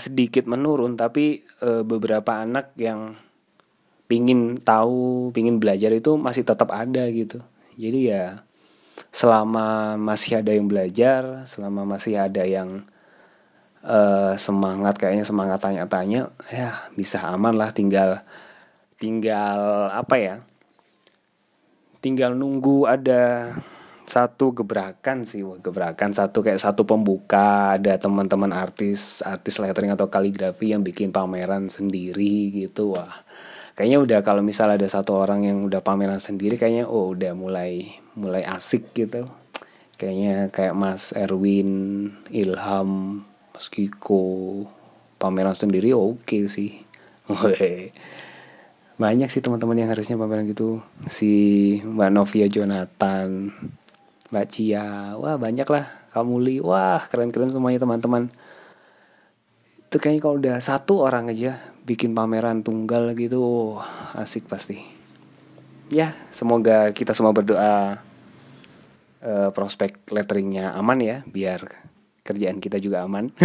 sedikit 0.00 0.48
menurun 0.48 0.96
tapi 0.96 1.44
uh, 1.60 1.84
beberapa 1.84 2.40
anak 2.40 2.72
yang 2.80 3.18
pingin 4.06 4.62
tahu 4.62 5.34
pingin 5.34 5.58
belajar 5.58 5.90
itu 5.90 6.14
masih 6.14 6.46
tetap 6.46 6.70
ada 6.70 7.10
gitu. 7.10 7.42
Jadi 7.74 8.14
ya 8.14 8.45
selama 9.12 9.96
masih 10.00 10.40
ada 10.40 10.52
yang 10.52 10.68
belajar 10.68 11.44
selama 11.48 11.84
masih 11.84 12.16
ada 12.20 12.44
yang 12.44 12.84
uh, 13.84 14.34
semangat 14.36 14.96
kayaknya 14.96 15.24
semangat 15.24 15.60
tanya-tanya 15.62 16.32
ya 16.48 16.88
bisa 16.96 17.22
aman 17.24 17.56
lah 17.56 17.70
tinggal 17.72 18.20
tinggal 18.96 19.92
apa 19.92 20.16
ya 20.16 20.34
tinggal 22.00 22.32
nunggu 22.32 22.88
ada 22.88 23.52
satu 24.06 24.54
gebrakan 24.54 25.26
sih 25.26 25.42
gebrakan 25.42 26.14
satu 26.14 26.38
kayak 26.38 26.62
satu 26.62 26.86
pembuka 26.86 27.74
ada 27.74 27.98
teman-teman 27.98 28.54
artis 28.54 29.20
artis 29.26 29.58
lettering 29.58 29.90
atau 29.92 30.06
kaligrafi 30.06 30.70
yang 30.70 30.86
bikin 30.86 31.10
pameran 31.10 31.66
sendiri 31.66 32.54
gitu 32.54 32.94
wah. 32.94 33.26
Kayaknya 33.76 33.98
udah 34.00 34.18
kalau 34.24 34.40
misal 34.40 34.72
ada 34.72 34.88
satu 34.88 35.20
orang 35.20 35.44
yang 35.44 35.60
udah 35.60 35.84
pameran 35.84 36.16
sendiri 36.16 36.56
kayaknya 36.56 36.88
oh 36.88 37.12
udah 37.12 37.36
mulai 37.36 38.05
mulai 38.16 38.42
asik 38.42 38.96
gitu. 38.96 39.28
Kayaknya 39.96 40.48
kayak 40.52 40.76
Mas 40.76 41.12
Erwin 41.16 42.12
Ilham 42.32 43.22
Mas 43.56 43.72
Kiko 43.72 44.64
pameran 45.16 45.56
sendiri 45.56 45.96
oke 45.96 46.20
okay 46.20 46.44
sih 46.44 46.76
banyak 48.96 49.28
sih 49.28 49.40
teman-teman 49.40 49.76
yang 49.76 49.92
harusnya 49.92 50.16
pameran 50.16 50.48
gitu. 50.48 50.80
Si 51.08 51.32
Mbak 51.84 52.10
Novia 52.12 52.48
Jonathan 52.48 53.52
Mbak 54.32 54.46
Cia 54.48 55.16
wah 55.20 55.36
banyak 55.36 55.68
lah. 55.68 55.84
Kamuli 56.12 56.64
wah 56.64 57.00
keren-keren 57.04 57.52
semuanya 57.52 57.84
teman-teman. 57.84 58.32
Itu 59.88 59.96
kayaknya 60.00 60.20
kalau 60.24 60.36
udah 60.40 60.56
satu 60.64 61.04
orang 61.04 61.28
aja 61.28 61.60
bikin 61.84 62.16
pameran 62.16 62.64
tunggal 62.64 63.12
gitu 63.12 63.76
asik 64.16 64.48
pasti. 64.48 64.80
Ya 65.92 66.16
semoga 66.32 66.90
kita 66.96 67.12
semua 67.12 67.36
berdoa 67.36 68.00
uh, 69.26 69.50
prospek 69.50 70.06
letteringnya 70.14 70.72
aman 70.78 71.02
ya 71.02 71.26
biar 71.26 71.66
kerjaan 72.22 72.62
kita 72.62 72.78
juga 72.78 73.02
aman. 73.02 73.26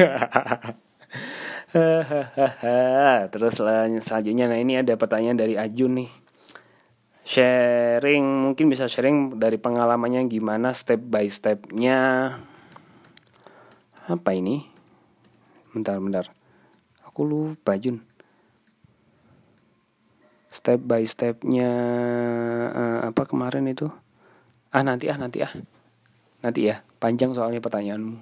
Terus 3.32 3.54
selanjutnya 3.58 4.46
nah 4.48 4.60
ini 4.62 4.78
ada 4.78 4.94
pertanyaan 4.96 5.38
dari 5.38 5.58
Ajun 5.58 6.06
nih. 6.06 6.12
Sharing 7.22 8.26
mungkin 8.50 8.68
bisa 8.68 8.90
sharing 8.90 9.38
dari 9.38 9.62
pengalamannya 9.62 10.26
gimana 10.26 10.74
step 10.74 11.02
by 11.06 11.30
stepnya. 11.30 12.34
Apa 14.10 14.34
ini? 14.34 14.66
Bentar 15.72 16.02
bentar. 16.02 16.34
Aku 17.06 17.24
lupa 17.24 17.78
Jun. 17.78 18.02
Step 20.52 20.84
by 20.84 21.08
stepnya 21.08 21.72
uh, 22.76 23.00
apa 23.08 23.24
kemarin 23.24 23.72
itu 23.72 23.88
ah 24.72 24.84
nanti 24.84 25.12
ah 25.12 25.18
nanti 25.20 25.40
ah. 25.44 25.52
Nanti 26.42 26.68
ya 26.68 26.82
panjang 26.98 27.38
soalnya 27.38 27.62
pertanyaanmu. 27.62 28.16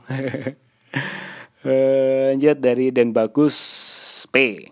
Uh, 1.63 2.33
lanjut 2.35 2.57
dari 2.59 2.91
dan 2.91 3.15
bagus 3.15 3.55
P. 4.27 4.67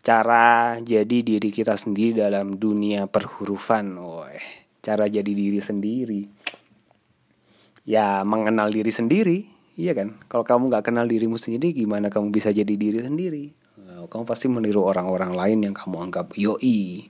Cara 0.00 0.76
jadi 0.80 1.20
diri 1.20 1.48
kita 1.52 1.76
sendiri 1.76 2.24
dalam 2.24 2.56
dunia 2.56 3.04
perhurufan 3.04 3.96
Woy, 4.00 4.40
cara 4.80 5.08
jadi 5.08 5.28
diri 5.28 5.60
sendiri. 5.60 6.22
Ya 7.84 8.24
mengenal 8.24 8.72
diri 8.72 8.92
sendiri 8.92 9.60
iya 9.80 9.96
kan? 9.96 10.20
Kalau 10.28 10.44
kamu 10.44 10.68
nggak 10.68 10.92
kenal 10.92 11.08
dirimu 11.08 11.40
sendiri 11.40 11.72
gimana 11.72 12.12
kamu 12.12 12.28
bisa 12.28 12.52
jadi 12.52 12.74
diri 12.76 13.00
sendiri? 13.00 13.56
Kamu 14.00 14.24
pasti 14.28 14.48
meniru 14.48 14.84
orang-orang 14.84 15.32
lain 15.36 15.58
yang 15.70 15.74
kamu 15.76 16.08
anggap 16.08 16.36
yoi 16.36 17.08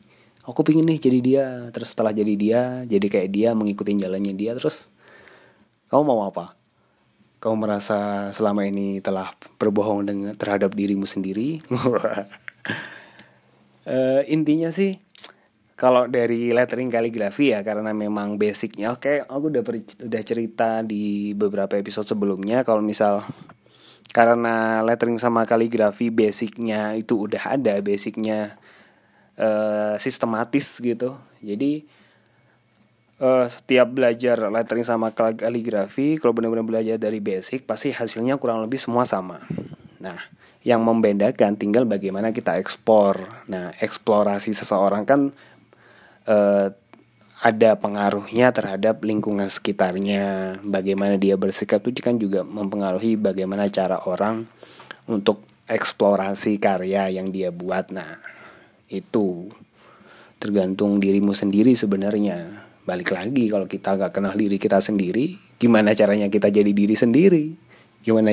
aku 0.50 0.66
pingin 0.66 0.86
nih 0.90 0.98
jadi 0.98 1.18
dia. 1.22 1.46
Terus 1.70 1.94
setelah 1.94 2.10
jadi 2.10 2.34
dia 2.34 2.60
jadi 2.84 3.06
kayak 3.06 3.30
dia 3.30 3.54
mengikuti 3.54 3.94
jalannya 3.94 4.34
dia 4.34 4.52
terus 4.58 4.90
kamu 5.88 6.02
mau 6.06 6.26
apa? 6.26 6.58
Kamu 7.40 7.56
merasa 7.56 8.28
selama 8.36 8.68
ini 8.68 9.00
telah 9.00 9.32
berbohong 9.56 10.04
dengan 10.04 10.32
terhadap 10.36 10.76
dirimu 10.76 11.08
sendiri? 11.08 11.64
Uh, 13.88 14.20
intinya 14.34 14.68
sih 14.68 15.00
kalau 15.80 16.04
dari 16.04 16.52
lettering 16.52 16.92
kaligrafi 16.92 17.56
ya 17.56 17.64
karena 17.64 17.96
memang 17.96 18.36
basicnya 18.36 18.92
oke 18.92 19.00
okay, 19.00 19.16
aku 19.24 19.48
udah 19.48 19.64
udah 20.04 20.22
cerita 20.28 20.84
di 20.84 21.32
beberapa 21.32 21.80
episode 21.80 22.04
sebelumnya 22.04 22.60
kalau 22.68 22.84
misal 22.84 23.24
karena 24.12 24.84
lettering 24.84 25.16
sama 25.16 25.48
kaligrafi 25.48 26.12
basicnya 26.12 26.92
itu 27.00 27.24
udah 27.24 27.56
ada 27.56 27.80
basicnya 27.80 28.59
uh, 29.38 29.94
sistematis 30.00 30.80
gitu. 30.80 31.14
Jadi 31.44 31.84
uh, 33.20 33.46
setiap 33.46 33.92
belajar 33.92 34.40
lettering 34.48 34.86
sama 34.86 35.12
kaligrafi 35.12 36.16
kalau 36.16 36.34
benar-benar 36.34 36.66
belajar 36.66 36.96
dari 36.96 37.20
basic 37.20 37.68
pasti 37.68 37.92
hasilnya 37.92 38.40
kurang 38.40 38.64
lebih 38.64 38.80
semua 38.80 39.04
sama. 39.04 39.44
Nah 40.00 40.18
yang 40.60 40.84
membedakan 40.84 41.56
tinggal 41.56 41.88
bagaimana 41.88 42.36
kita 42.36 42.60
ekspor 42.60 43.16
nah 43.48 43.72
eksplorasi 43.80 44.52
seseorang 44.52 45.08
kan 45.08 45.32
eh, 46.28 46.68
ada 47.40 47.72
pengaruhnya 47.72 48.52
terhadap 48.52 49.00
lingkungan 49.00 49.48
sekitarnya. 49.48 50.60
Bagaimana 50.60 51.16
dia 51.16 51.40
bersikap 51.40 51.80
itu 51.88 52.04
kan 52.04 52.20
juga 52.20 52.44
mempengaruhi 52.44 53.16
bagaimana 53.16 53.64
cara 53.72 53.96
orang 54.04 54.44
untuk 55.08 55.40
eksplorasi 55.64 56.60
karya 56.60 57.08
yang 57.08 57.32
dia 57.32 57.48
buat. 57.48 57.88
Nah 57.96 58.20
itu. 58.90 59.48
Tergantung 60.36 60.98
dirimu 60.98 61.32
sendiri 61.32 61.72
sebenarnya. 61.72 62.66
Balik 62.84 63.14
lagi 63.14 63.46
kalau 63.46 63.70
kita 63.70 63.94
nggak 63.96 64.12
kenal 64.12 64.34
diri 64.34 64.58
kita 64.58 64.82
sendiri 64.82 65.50
gimana 65.60 65.92
caranya 65.92 66.32
kita 66.32 66.48
jadi 66.48 66.72
diri 66.72 66.96
sendiri? 66.96 67.52
Gimana 68.00 68.32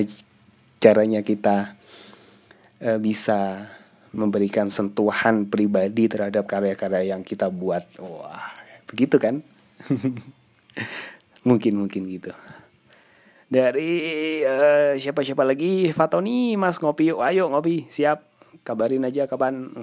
caranya 0.80 1.20
kita 1.20 1.76
e, 2.80 2.96
bisa 3.04 3.68
memberikan 4.16 4.72
sentuhan 4.72 5.52
pribadi 5.52 6.08
terhadap 6.08 6.48
karya-karya 6.48 7.12
yang 7.12 7.28
kita 7.28 7.52
buat? 7.52 7.84
Wah 8.00 8.56
begitu 8.88 9.20
kan? 9.20 9.44
Mungkin 11.48 11.80
mungkin 11.80 12.08
gitu. 12.12 12.32
Dari 13.48 13.92
uh, 14.44 15.00
siapa 15.00 15.24
siapa 15.24 15.48
lagi? 15.48 15.88
Fatoni 15.96 16.60
Mas 16.60 16.76
ngopi. 16.84 17.16
Yuk 17.16 17.24
ayo 17.24 17.48
ngopi. 17.48 17.88
Siap 17.88 18.37
kabarin 18.66 19.06
aja 19.06 19.30
kapan. 19.30 19.74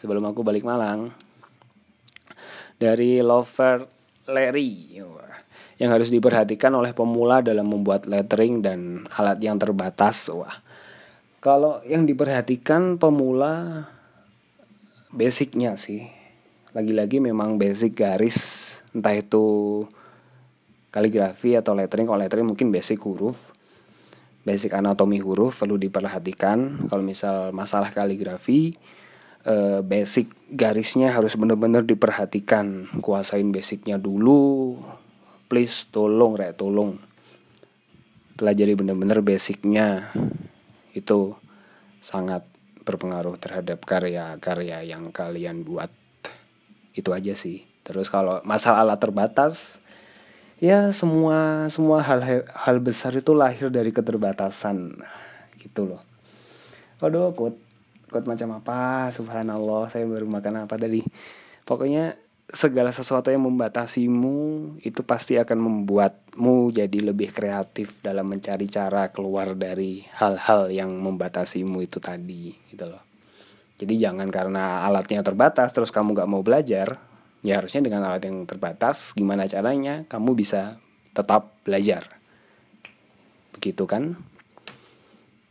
Sebelum 0.00 0.24
aku 0.24 0.40
balik 0.40 0.64
Malang. 0.64 1.12
Dari 2.80 3.20
Lover 3.20 3.84
Larry. 4.28 5.00
Yang 5.80 5.90
harus 5.90 6.08
diperhatikan 6.12 6.76
oleh 6.76 6.92
pemula 6.92 7.40
dalam 7.40 7.68
membuat 7.68 8.04
lettering 8.04 8.60
dan 8.60 9.04
alat 9.16 9.40
yang 9.40 9.56
terbatas. 9.56 10.28
Wah 10.32 10.70
kalau 11.40 11.80
yang 11.88 12.04
diperhatikan 12.04 13.00
pemula 13.00 13.88
basicnya 15.08 15.80
sih. 15.80 16.04
Lagi-lagi 16.76 17.16
memang 17.16 17.56
basic 17.56 17.96
garis 17.96 18.38
entah 18.92 19.16
itu 19.16 19.88
kaligrafi 20.92 21.56
atau 21.56 21.72
lettering. 21.72 22.04
Kalau 22.04 22.20
lettering 22.20 22.44
mungkin 22.52 22.68
basic 22.68 23.00
huruf 23.08 23.56
basic 24.44 24.72
anatomi 24.72 25.20
huruf 25.20 25.60
perlu 25.60 25.76
diperhatikan. 25.76 26.88
Kalau 26.88 27.04
misal 27.04 27.52
masalah 27.52 27.92
kaligrafi 27.92 28.72
eh, 29.44 29.80
basic 29.84 30.30
garisnya 30.52 31.12
harus 31.12 31.36
benar-benar 31.36 31.84
diperhatikan. 31.84 32.88
Kuasain 33.00 33.48
basicnya 33.52 34.00
dulu 34.00 34.76
please 35.50 35.90
tolong 35.90 36.38
rek 36.38 36.56
tolong. 36.56 36.96
Pelajari 38.38 38.72
benar-benar 38.78 39.20
basicnya. 39.20 40.08
Itu 40.96 41.36
sangat 42.00 42.46
berpengaruh 42.86 43.36
terhadap 43.36 43.84
karya-karya 43.84 44.86
yang 44.86 45.12
kalian 45.12 45.66
buat. 45.66 45.92
Itu 46.96 47.12
aja 47.12 47.36
sih. 47.36 47.68
Terus 47.84 48.08
kalau 48.08 48.40
masalah 48.46 48.86
alat 48.86 49.02
terbatas 49.02 49.79
ya 50.60 50.92
semua 50.92 51.66
semua 51.72 52.04
hal 52.04 52.44
hal 52.44 52.76
besar 52.78 53.16
itu 53.16 53.32
lahir 53.32 53.72
dari 53.72 53.90
keterbatasan. 53.90 55.00
Gitu 55.56 55.88
loh. 55.88 56.04
Waduh 57.00 57.32
quote 57.32 57.58
quote 58.12 58.28
macam 58.28 58.60
apa? 58.60 59.08
Subhanallah 59.08 59.88
saya 59.88 60.04
baru 60.04 60.28
makan 60.28 60.68
apa 60.68 60.76
tadi? 60.76 61.00
Pokoknya 61.64 62.14
segala 62.50 62.90
sesuatu 62.90 63.30
yang 63.30 63.46
membatasimu 63.46 64.38
itu 64.82 65.06
pasti 65.06 65.38
akan 65.38 65.58
membuatmu 65.58 66.74
jadi 66.74 66.98
lebih 66.98 67.30
kreatif 67.30 68.02
dalam 68.02 68.26
mencari 68.26 68.66
cara 68.66 69.14
keluar 69.14 69.54
dari 69.54 70.02
hal-hal 70.18 70.66
yang 70.68 70.90
membatasimu 70.98 71.78
itu 71.78 72.02
tadi 72.02 72.50
gitu 72.68 72.90
loh. 72.90 73.02
Jadi 73.78 73.96
jangan 73.96 74.28
karena 74.28 74.84
alatnya 74.84 75.24
terbatas 75.24 75.72
terus 75.72 75.88
kamu 75.94 76.12
gak 76.12 76.28
mau 76.28 76.44
belajar, 76.44 77.00
ya 77.40 77.60
harusnya 77.60 77.84
dengan 77.84 78.04
alat 78.04 78.24
yang 78.28 78.44
terbatas 78.44 79.16
gimana 79.16 79.48
caranya 79.48 80.04
kamu 80.08 80.36
bisa 80.36 80.76
tetap 81.12 81.56
belajar. 81.64 82.04
Begitu 83.56 83.84
kan? 83.84 84.16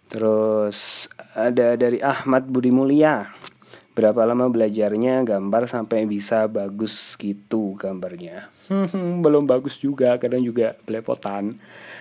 Terus 0.09 1.05
ada 1.37 1.77
dari 1.77 2.01
Ahmad 2.01 2.49
Budi 2.49 2.73
Mulia. 2.73 3.29
Berapa 3.93 4.23
lama 4.23 4.47
belajarnya 4.47 5.27
gambar 5.27 5.67
sampai 5.67 6.07
bisa 6.07 6.47
bagus 6.47 7.19
gitu 7.19 7.75
gambarnya? 7.75 8.47
Belum 9.19 9.43
bagus 9.43 9.75
juga, 9.75 10.15
kadang 10.15 10.39
juga 10.39 10.79
belepotan. 10.87 11.51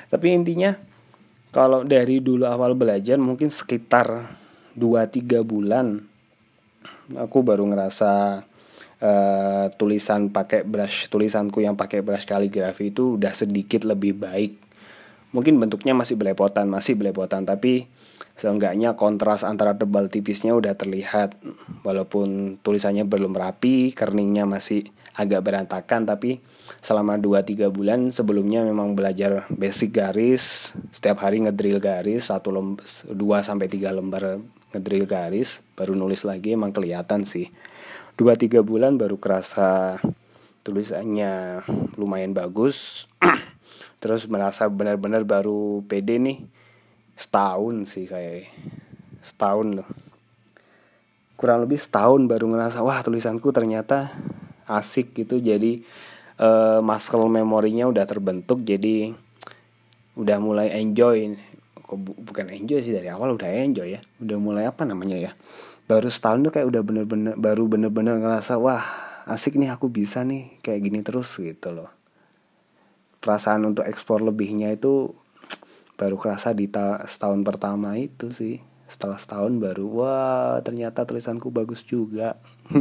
Tapi 0.07 0.31
intinya 0.31 0.79
kalau 1.51 1.83
dari 1.83 2.23
dulu 2.23 2.47
awal 2.47 2.79
belajar 2.79 3.19
mungkin 3.19 3.51
sekitar 3.51 4.31
2-3 4.79 5.43
bulan 5.43 5.99
aku 7.19 7.41
baru 7.41 7.67
ngerasa 7.67 8.45
uh, 9.03 9.71
tulisan 9.75 10.31
pakai 10.31 10.67
brush 10.67 11.11
tulisanku 11.11 11.63
yang 11.63 11.75
pakai 11.75 12.03
brush 12.03 12.27
kaligrafi 12.27 12.91
itu 12.91 13.19
udah 13.19 13.33
sedikit 13.35 13.87
lebih 13.87 14.19
baik. 14.19 14.59
Mungkin 15.35 15.61
bentuknya 15.61 15.93
masih 15.93 16.17
belepotan 16.17 16.73
masih 16.73 16.97
belepotan 16.97 17.45
tapi 17.45 17.85
seenggaknya 18.39 18.97
kontras 18.97 19.45
antara 19.45 19.77
tebal 19.77 20.09
tipisnya 20.09 20.57
udah 20.57 20.73
terlihat. 20.75 21.37
Walaupun 21.85 22.59
tulisannya 22.65 23.05
belum 23.05 23.37
rapi 23.37 23.93
kerningnya 23.93 24.49
masih 24.49 24.89
agak 25.19 25.43
berantakan 25.43 26.07
tapi 26.07 26.39
selama 26.79 27.19
2-3 27.19 27.75
bulan 27.75 28.15
sebelumnya 28.15 28.63
memang 28.63 28.95
belajar 28.95 29.51
basic 29.51 29.91
garis 29.91 30.71
setiap 30.95 31.27
hari 31.27 31.43
ngedrill 31.43 31.83
garis 31.83 32.31
satu 32.31 32.55
2 32.55 32.79
sampai 33.43 33.67
3 33.67 33.99
lembar 33.99 34.39
ngedrill 34.71 35.11
garis 35.11 35.67
baru 35.75 35.99
nulis 35.99 36.23
lagi 36.23 36.55
emang 36.55 36.71
kelihatan 36.71 37.27
sih 37.27 37.51
dua 38.19 38.35
tiga 38.35 38.67
bulan 38.67 38.99
baru 38.99 39.15
kerasa 39.15 40.03
tulisannya. 40.67 41.63
Lumayan 41.95 42.35
bagus. 42.35 43.07
Terus 44.03 44.27
merasa 44.27 44.67
benar-benar 44.67 45.23
baru 45.23 45.87
pede 45.87 46.19
nih. 46.19 46.43
Setahun 47.15 47.87
sih 47.87 48.11
kayak 48.11 48.51
setahun 49.23 49.83
loh. 49.83 49.89
Kurang 51.39 51.63
lebih 51.63 51.79
setahun 51.79 52.27
baru 52.27 52.51
ngerasa 52.51 52.83
wah 52.83 52.99
tulisanku 53.07 53.55
ternyata 53.55 54.11
asik 54.67 55.15
gitu. 55.15 55.39
Jadi 55.39 55.79
uh, 56.43 56.83
muscle 56.83 57.31
memorinya 57.31 57.87
udah 57.87 58.03
terbentuk. 58.03 58.67
Jadi 58.67 59.15
udah 60.19 60.43
mulai 60.43 60.75
enjoy. 60.75 61.39
Kok 61.87 61.99
bu 62.03 62.19
bukan 62.19 62.51
enjoy 62.51 62.83
sih 62.83 62.91
dari 62.91 63.07
awal 63.15 63.39
udah 63.39 63.47
enjoy 63.47 63.95
ya. 63.95 64.03
Udah 64.19 64.39
mulai 64.43 64.67
apa 64.67 64.83
namanya 64.83 65.15
ya 65.15 65.33
baru 65.89 66.13
setahun 66.13 66.45
tuh 66.45 66.53
kayak 66.53 66.69
udah 66.69 66.83
bener-bener 66.85 67.35
baru 67.41 67.65
bener-bener 67.65 68.21
ngerasa 68.21 68.61
wah 68.61 68.85
asik 69.25 69.57
nih 69.57 69.73
aku 69.73 69.89
bisa 69.89 70.21
nih 70.21 70.61
kayak 70.61 70.81
gini 70.85 71.01
terus 71.01 71.33
gitu 71.41 71.73
loh. 71.73 71.89
Perasaan 73.19 73.65
untuk 73.65 73.89
ekspor 73.89 74.21
lebihnya 74.21 74.77
itu 74.77 75.17
baru 75.99 76.15
kerasa 76.21 76.53
di 76.53 76.69
ta 76.69 77.03
setahun 77.09 77.41
pertama 77.41 77.97
itu 77.97 78.29
sih. 78.29 78.61
Setelah 78.85 79.17
setahun 79.17 79.57
baru 79.57 79.87
wah 79.89 80.61
ternyata 80.61 81.09
tulisanku 81.09 81.49
bagus 81.49 81.83
juga. 81.83 82.37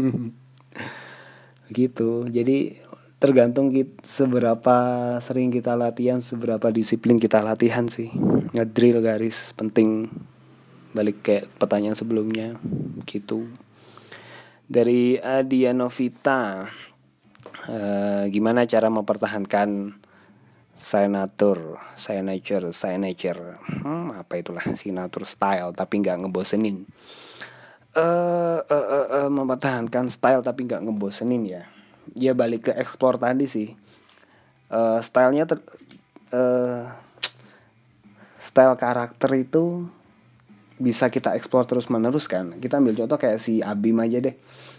Gitu. 1.68 2.32
Jadi 2.32 2.80
tergantung 3.20 3.76
kita, 3.76 4.00
seberapa 4.08 4.78
sering 5.20 5.52
kita 5.52 5.76
latihan 5.76 6.24
seberapa 6.24 6.72
disiplin 6.72 7.20
kita 7.20 7.44
latihan 7.44 7.92
sih. 7.92 8.08
Ngedrill 8.56 9.04
garis 9.04 9.52
penting 9.52 10.08
balik 10.98 11.22
kayak 11.22 11.46
pertanyaan 11.62 11.94
sebelumnya 11.94 12.58
gitu. 13.06 13.46
Dari 14.66 15.22
Adia 15.22 15.72
Novita 15.78 16.66
uh, 17.70 18.24
gimana 18.28 18.66
cara 18.66 18.90
mempertahankan 18.90 19.94
signature 20.78 21.78
signature 21.98 22.74
signature? 22.74 23.62
Hmm, 23.82 24.14
apa 24.14 24.42
itulah 24.42 24.66
signature 24.74 25.26
style 25.26 25.74
tapi 25.78 26.02
nggak 26.02 26.26
ngebosenin. 26.26 26.86
Uh, 27.98 28.62
uh, 28.70 28.88
uh, 28.94 29.08
uh, 29.26 29.30
mempertahankan 29.34 30.06
style 30.10 30.46
tapi 30.46 30.70
nggak 30.70 30.86
ngebosenin 30.86 31.44
ya? 31.46 31.64
Ya 32.14 32.38
balik 32.38 32.70
ke 32.70 32.72
ekspor 32.78 33.18
tadi 33.18 33.50
sih. 33.50 33.74
Uh, 34.70 35.02
stylenya 35.02 35.50
ter, 35.50 35.64
uh, 36.36 36.92
style 38.38 38.78
karakter 38.78 39.32
itu 39.34 39.90
bisa 40.78 41.10
kita 41.10 41.34
ekspor 41.34 41.66
terus 41.66 41.90
menerus 41.90 42.30
kan. 42.30 42.58
Kita 42.62 42.78
ambil 42.78 42.94
contoh 42.94 43.18
kayak 43.18 43.42
si 43.42 43.60
Abim 43.66 43.98
aja 44.02 44.22
deh 44.22 44.38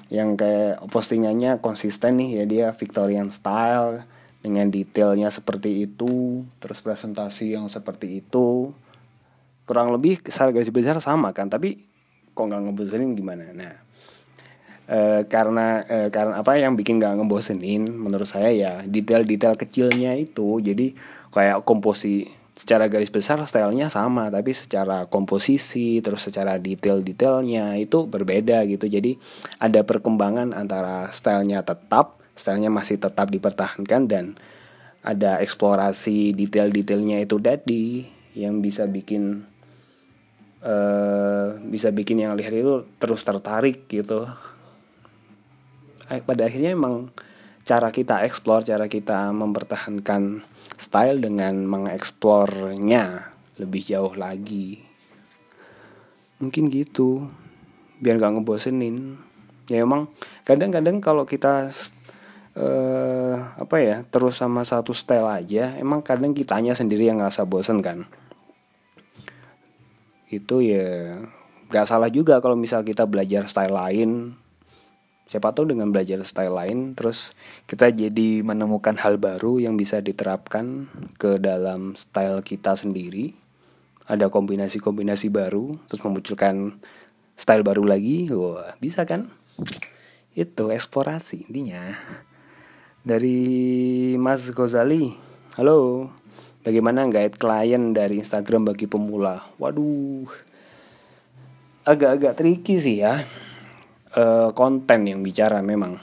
yang 0.09 0.41
kayak 0.41 0.89
postingannya 0.89 1.61
konsisten 1.61 2.17
nih 2.17 2.41
ya 2.41 2.45
dia 2.49 2.67
Victorian 2.73 3.29
style 3.29 4.09
dengan 4.41 4.73
detailnya 4.73 5.29
seperti 5.29 5.85
itu 5.85 6.47
terus 6.63 6.81
presentasi 6.81 7.59
yang 7.59 7.67
seperti 7.69 8.25
itu. 8.25 8.73
Kurang 9.69 9.93
lebih 9.93 10.23
secara 10.25 10.55
garis 10.55 10.73
besar 10.73 10.97
sama 11.03 11.35
kan 11.37 11.51
tapi 11.53 11.77
kok 12.33 12.47
nggak 12.47 12.71
ngebosenin 12.71 13.13
gimana? 13.19 13.53
Nah 13.53 13.75
e, 14.89 14.99
karena 15.29 15.85
e, 15.85 16.09
karena 16.09 16.41
apa 16.41 16.57
yang 16.57 16.73
bikin 16.79 16.97
nggak 16.97 17.21
ngebosenin 17.21 17.85
menurut 17.91 18.31
saya 18.31 18.49
ya 18.55 18.73
detail-detail 18.87 19.61
kecilnya 19.61 20.17
itu. 20.17 20.63
Jadi 20.63 20.97
kayak 21.35 21.67
komposi 21.69 22.38
secara 22.59 22.91
garis 22.91 23.15
besar 23.15 23.39
stylenya 23.47 23.87
sama 23.87 24.35
tapi 24.35 24.51
secara 24.51 25.07
komposisi 25.07 26.03
terus 26.03 26.27
secara 26.27 26.59
detail-detailnya 26.59 27.79
itu 27.79 28.11
berbeda 28.11 28.67
gitu. 28.67 28.91
Jadi 28.91 29.15
ada 29.63 29.87
perkembangan 29.87 30.51
antara 30.51 31.07
stylenya 31.15 31.63
tetap 31.63 32.19
stylenya 32.35 32.75
masih 32.75 32.99
tetap 32.99 33.31
dipertahankan 33.31 34.11
dan 34.11 34.35
ada 35.07 35.39
eksplorasi 35.39 36.35
detail-detailnya 36.35 37.23
itu 37.23 37.39
tadi 37.39 38.11
yang 38.35 38.59
bisa 38.59 38.91
bikin 38.91 39.47
uh, 40.67 41.63
bisa 41.63 41.95
bikin 41.95 42.27
yang 42.27 42.35
lihat 42.35 42.51
itu 42.59 42.91
terus 42.99 43.23
tertarik 43.23 43.87
gitu. 43.87 44.27
Pada 46.09 46.43
akhirnya 46.49 46.75
emang 46.75 47.15
cara 47.69 47.93
kita 47.93 48.25
explore, 48.25 48.65
cara 48.65 48.89
kita 48.89 49.29
mempertahankan 49.37 50.41
style 50.81 51.21
dengan 51.21 51.69
mengeksplornya 51.69 53.29
lebih 53.61 53.85
jauh 53.85 54.17
lagi. 54.17 54.81
Mungkin 56.41 56.73
gitu. 56.73 57.29
Biar 58.01 58.17
gak 58.17 58.41
ngebosenin. 58.41 59.21
Ya 59.69 59.85
emang 59.85 60.09
kadang-kadang 60.49 61.05
kalau 61.05 61.29
kita 61.29 61.69
uh, 62.57 63.37
apa 63.61 63.77
ya 63.85 64.01
terus 64.09 64.41
sama 64.41 64.65
satu 64.65 64.97
style 64.97 65.29
aja, 65.29 65.77
emang 65.77 66.01
kadang 66.01 66.33
kitanya 66.33 66.73
sendiri 66.73 67.05
yang 67.05 67.21
ngerasa 67.21 67.45
bosen 67.45 67.85
kan. 67.85 68.09
Itu 70.33 70.65
ya 70.65 71.21
gak 71.69 71.85
salah 71.85 72.09
juga 72.09 72.41
kalau 72.41 72.57
misal 72.57 72.81
kita 72.81 73.05
belajar 73.05 73.45
style 73.45 73.77
lain 73.77 74.41
siapa 75.29 75.53
tahu 75.53 75.77
dengan 75.77 75.93
belajar 75.93 76.25
style 76.25 76.57
lain 76.57 76.97
terus 76.97 77.37
kita 77.69 77.93
jadi 77.93 78.41
menemukan 78.41 78.97
hal 78.97 79.21
baru 79.21 79.61
yang 79.61 79.77
bisa 79.77 80.01
diterapkan 80.01 80.89
ke 81.21 81.37
dalam 81.37 81.93
style 81.93 82.41
kita 82.41 82.73
sendiri. 82.73 83.37
Ada 84.09 84.33
kombinasi-kombinasi 84.33 85.29
baru 85.29 85.77
terus 85.85 86.01
memunculkan 86.01 86.81
style 87.37 87.61
baru 87.61 87.85
lagi. 87.85 88.33
Wah 88.33 88.73
bisa 88.81 89.05
kan? 89.05 89.29
Itu 90.33 90.73
eksplorasi 90.73 91.53
intinya. 91.53 91.93
Dari 93.05 94.17
Mas 94.17 94.49
Gozali 94.49 95.13
halo 95.61 96.09
bagaimana 96.65 97.05
guide 97.05 97.37
klien 97.37 97.93
dari 97.93 98.25
Instagram 98.25 98.73
bagi 98.73 98.89
pemula? 98.89 99.45
Waduh 99.61 100.49
agak-agak 101.85 102.37
tricky 102.37 102.81
sih 102.81 103.01
ya 103.01 103.25
uh, 104.15 104.49
konten 104.55 105.05
yang 105.05 105.21
bicara 105.21 105.61
memang. 105.61 106.01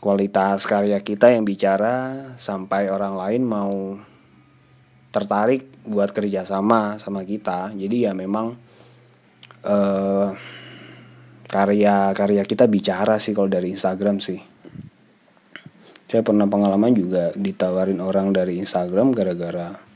Kualitas 0.00 0.68
karya 0.68 1.00
kita 1.00 1.32
yang 1.32 1.48
bicara 1.48 2.28
sampai 2.36 2.92
orang 2.92 3.16
lain 3.16 3.42
mau 3.44 3.96
tertarik 5.08 5.84
buat 5.88 6.12
kerjasama 6.12 7.00
sama 7.00 7.24
kita. 7.24 7.72
Jadi 7.72 8.04
ya 8.04 8.12
memang 8.12 8.52
uh, 9.64 10.28
karya-karya 11.48 12.44
kita 12.44 12.68
bicara 12.68 13.16
sih 13.16 13.32
kalau 13.32 13.48
dari 13.48 13.72
Instagram 13.72 14.20
sih. 14.20 14.40
Saya 16.04 16.20
pernah 16.20 16.46
pengalaman 16.46 16.92
juga 16.94 17.32
ditawarin 17.34 17.98
orang 17.98 18.30
dari 18.30 18.60
Instagram 18.60 19.10
gara-gara 19.10 19.94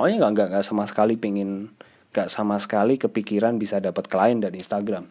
pokoknya 0.00 0.32
nggak 0.32 0.48
nggak 0.48 0.64
sama 0.64 0.88
sekali 0.88 1.20
pengen 1.20 1.76
nggak 2.16 2.32
sama 2.32 2.56
sekali 2.56 2.96
kepikiran 2.96 3.60
bisa 3.60 3.84
dapat 3.84 4.08
klien 4.08 4.40
dari 4.40 4.56
Instagram 4.56 5.04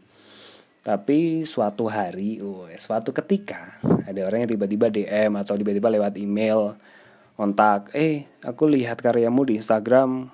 tapi 0.90 1.46
suatu 1.46 1.86
hari, 1.86 2.42
suatu 2.82 3.14
ketika 3.14 3.78
ada 4.10 4.26
orang 4.26 4.42
yang 4.42 4.58
tiba-tiba 4.58 4.90
DM 4.90 5.38
atau 5.38 5.54
tiba-tiba 5.54 5.86
lewat 5.86 6.18
email 6.18 6.74
kontak, 7.38 7.94
eh 7.94 8.26
aku 8.42 8.66
lihat 8.66 8.98
karyamu 8.98 9.46
di 9.46 9.62
Instagram 9.62 10.34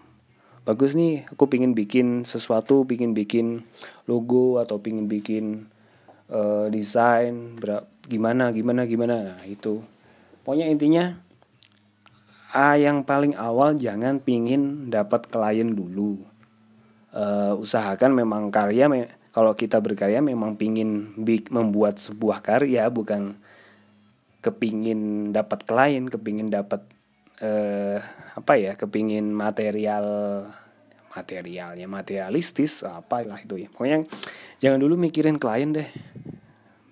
bagus 0.64 0.96
nih, 0.96 1.28
aku 1.28 1.52
pingin 1.52 1.76
bikin 1.76 2.24
sesuatu, 2.24 2.88
pingin 2.88 3.12
bikin 3.12 3.68
logo 4.08 4.64
atau 4.64 4.80
pingin 4.80 5.12
bikin 5.12 5.68
uh, 6.32 6.72
desain, 6.72 7.60
gimana 8.08 8.56
gimana 8.56 8.88
gimana, 8.88 9.36
nah 9.36 9.44
itu. 9.44 9.84
Pokoknya 10.48 10.72
intinya 10.72 11.20
ah, 12.56 12.80
yang 12.80 13.04
paling 13.04 13.36
awal 13.36 13.76
jangan 13.76 14.24
pingin 14.24 14.88
dapat 14.88 15.28
klien 15.28 15.76
dulu. 15.76 16.24
Uh, 17.12 17.60
usahakan 17.60 18.16
memang 18.16 18.56
karya 18.56 18.88
me 18.88 19.25
kalau 19.36 19.52
kita 19.52 19.84
berkarya 19.84 20.24
memang 20.24 20.56
pingin 20.56 21.12
membuat 21.52 22.00
sebuah 22.00 22.40
karya 22.40 22.88
bukan 22.88 23.36
kepingin 24.40 25.36
dapat 25.36 25.68
klien 25.68 26.08
kepingin 26.08 26.48
dapat 26.48 26.88
eh, 27.44 28.00
apa 28.32 28.54
ya 28.56 28.80
kepingin 28.80 29.36
material 29.36 30.08
materialnya 31.12 31.88
materialistis 31.88 32.88
apa 32.88 33.28
lah 33.28 33.40
itu 33.44 33.60
ya. 33.60 33.68
Pokoknya 33.68 34.08
jangan 34.64 34.80
dulu 34.80 34.96
mikirin 34.96 35.36
klien 35.36 35.76
deh. 35.76 35.90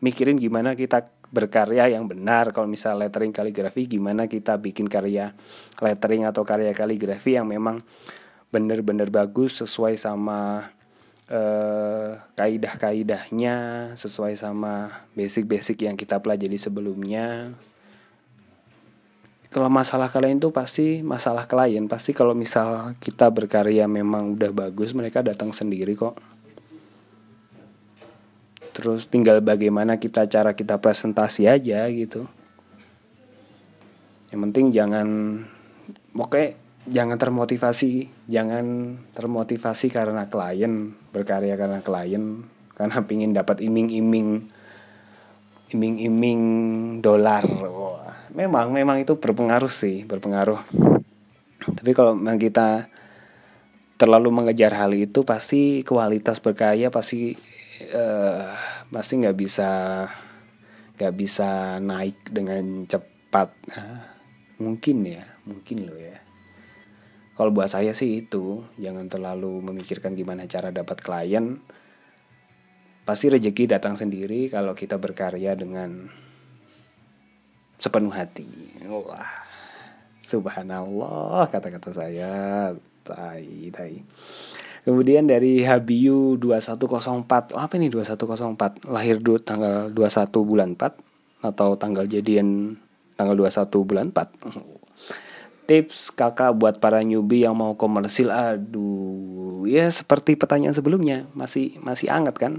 Mikirin 0.03 0.35
gimana 0.35 0.75
kita 0.75 1.07
berkarya 1.31 1.91
yang 1.91 2.11
benar. 2.11 2.51
Kalau 2.51 2.67
misal 2.67 2.99
lettering 2.99 3.31
kaligrafi 3.31 3.87
gimana 3.87 4.27
kita 4.27 4.59
bikin 4.59 4.91
karya 4.91 5.31
lettering 5.79 6.27
atau 6.27 6.43
karya 6.43 6.75
kaligrafi 6.75 7.39
yang 7.39 7.47
memang 7.47 7.79
bener-bener 8.51 9.07
bagus 9.07 9.63
sesuai 9.63 9.95
sama 9.95 10.67
eh, 11.31 12.19
kaidah-kaidahnya 12.35 13.55
sesuai 13.95 14.35
sama 14.35 15.03
basic-basic 15.15 15.87
yang 15.87 15.95
kita 15.95 16.19
pelajari 16.19 16.59
sebelumnya. 16.59 17.55
Kalau 19.53 19.69
masalah 19.69 20.09
kalian 20.09 20.41
itu 20.41 20.49
pasti 20.49 21.05
masalah 21.05 21.45
klien, 21.45 21.85
pasti 21.85 22.09
kalau 22.09 22.33
misal 22.33 22.97
kita 22.97 23.29
berkarya 23.29 23.85
memang 23.85 24.33
udah 24.33 24.49
bagus, 24.49 24.97
mereka 24.97 25.21
datang 25.21 25.53
sendiri 25.53 25.93
kok. 25.93 26.17
Terus 28.73 29.05
tinggal 29.05 29.45
bagaimana 29.45 30.01
kita 30.01 30.25
cara 30.25 30.57
kita 30.57 30.81
presentasi 30.81 31.45
aja 31.45 31.85
gitu. 31.93 32.25
Yang 34.33 34.39
penting 34.49 34.65
jangan 34.73 35.07
oke 36.17 36.57
jangan 36.89 37.21
termotivasi 37.21 38.09
jangan 38.25 38.97
termotivasi 39.13 39.87
karena 39.93 40.25
klien 40.25 40.97
berkarya 41.13 41.53
karena 41.53 41.79
klien 41.85 42.43
karena 42.73 42.97
pingin 43.07 43.31
dapat 43.31 43.61
iming-iming 43.61 44.49
iming-iming 45.73 46.41
dolar. 47.01 47.45
Memang 48.33 48.73
memang 48.73 48.97
itu 48.97 49.13
berpengaruh 49.17 49.69
sih 49.69 50.03
berpengaruh. 50.09 50.59
Tapi 51.63 51.91
kalau 51.93 52.17
memang 52.17 52.41
kita 52.41 52.89
terlalu 53.95 54.33
mengejar 54.33 54.73
hal 54.73 54.91
itu 54.97 55.23
pasti 55.23 55.85
kualitas 55.85 56.41
berkarya 56.41 56.89
pasti 56.89 57.37
uh, 57.93 58.51
pasti 58.89 59.13
nggak 59.21 59.37
bisa 59.37 59.69
nggak 60.97 61.13
bisa 61.13 61.77
naik 61.77 62.33
dengan 62.33 62.89
cepat. 62.89 63.53
Nah, 63.69 64.01
mungkin 64.59 64.97
ya 65.07 65.23
mungkin 65.45 65.87
loh 65.87 65.97
ya 65.97 66.22
kalau 67.33 67.49
buat 67.49 67.65
saya 67.65 67.97
sih 67.97 68.21
itu, 68.21 68.61
jangan 68.77 69.09
terlalu 69.09 69.57
memikirkan 69.65 70.13
gimana 70.13 70.45
cara 70.45 70.69
dapat 70.69 71.01
klien. 71.01 71.57
Pasti 73.03 73.33
rezeki 73.33 73.73
datang 73.73 73.97
sendiri 73.97 74.53
kalau 74.53 74.77
kita 74.77 75.01
berkarya 75.01 75.57
dengan 75.57 76.13
sepenuh 77.81 78.13
hati. 78.13 78.45
Wah. 78.85 79.43
Subhanallah 80.23 81.49
kata-kata 81.49 81.89
saya. 81.89 82.33
Tai, 83.03 83.49
tai. 83.73 84.05
Kemudian 84.85 85.25
dari 85.25 85.65
Habiu 85.65 86.37
2104. 86.37 87.57
Oh, 87.57 87.61
apa 87.65 87.73
ini 87.81 87.89
2104? 87.89 88.87
Lahir 88.93 89.19
du, 89.19 89.41
tanggal 89.41 89.89
21 89.91 90.29
bulan 90.45 90.77
4 90.77 91.13
atau 91.43 91.75
tanggal 91.75 92.07
jadian 92.07 92.79
tanggal 93.19 93.35
21 93.35 93.67
bulan 93.83 94.07
4 94.15 95.32
tips 95.63 96.13
kakak 96.13 96.55
buat 96.55 96.77
para 96.77 97.01
newbie 97.01 97.47
yang 97.47 97.55
mau 97.57 97.75
komersil? 97.79 98.29
Aduh 98.29 99.63
ya 99.67 99.87
seperti 99.87 100.35
pertanyaan 100.35 100.75
sebelumnya 100.75 101.27
masih 101.33 101.79
masih 101.79 102.11
anget 102.11 102.35
kan? 102.35 102.53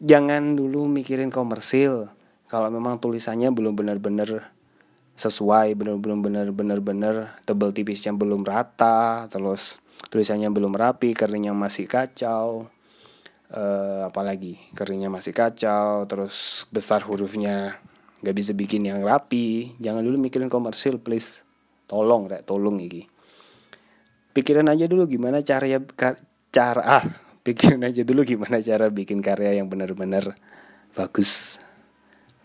Jangan 0.00 0.54
dulu 0.54 0.86
mikirin 0.92 1.32
komersil. 1.32 2.12
Kalau 2.46 2.68
memang 2.70 3.00
tulisannya 3.00 3.50
belum 3.50 3.74
benar-benar 3.74 4.56
sesuai 5.16 5.72
belum 5.80 6.04
belum 6.04 6.20
benar 6.20 6.46
benar 6.52 6.78
benar 6.84 7.14
tebel 7.48 7.72
tipisnya 7.72 8.12
belum 8.12 8.44
rata 8.44 9.24
terus 9.32 9.80
tulisannya 10.12 10.52
belum 10.52 10.76
rapi 10.76 11.16
keringnya 11.16 11.56
masih 11.56 11.88
kacau 11.88 12.68
uh, 13.48 14.12
apalagi 14.12 14.60
keringnya 14.76 15.08
masih 15.08 15.32
kacau 15.32 16.04
terus 16.04 16.68
besar 16.68 17.00
hurufnya 17.08 17.80
nggak 18.20 18.36
bisa 18.36 18.52
bikin 18.56 18.88
yang 18.88 19.04
rapi. 19.04 19.76
Jangan 19.80 20.04
dulu 20.04 20.16
mikirin 20.20 20.48
komersil 20.48 21.00
please. 21.02 21.44
Tolong 21.90 22.28
rek. 22.30 22.48
Tolong 22.48 22.80
iki. 22.80 23.04
Pikirin 24.36 24.68
aja 24.68 24.84
dulu 24.84 25.08
gimana 25.08 25.40
cara 25.40 25.64
ya 25.64 25.80
cara 26.52 26.82
ah 26.84 27.04
pikirin 27.46 27.80
aja 27.84 28.04
dulu 28.04 28.24
gimana 28.24 28.60
cara 28.60 28.92
bikin 28.92 29.20
karya 29.24 29.56
yang 29.56 29.68
benar-benar 29.68 30.36
bagus. 30.96 31.60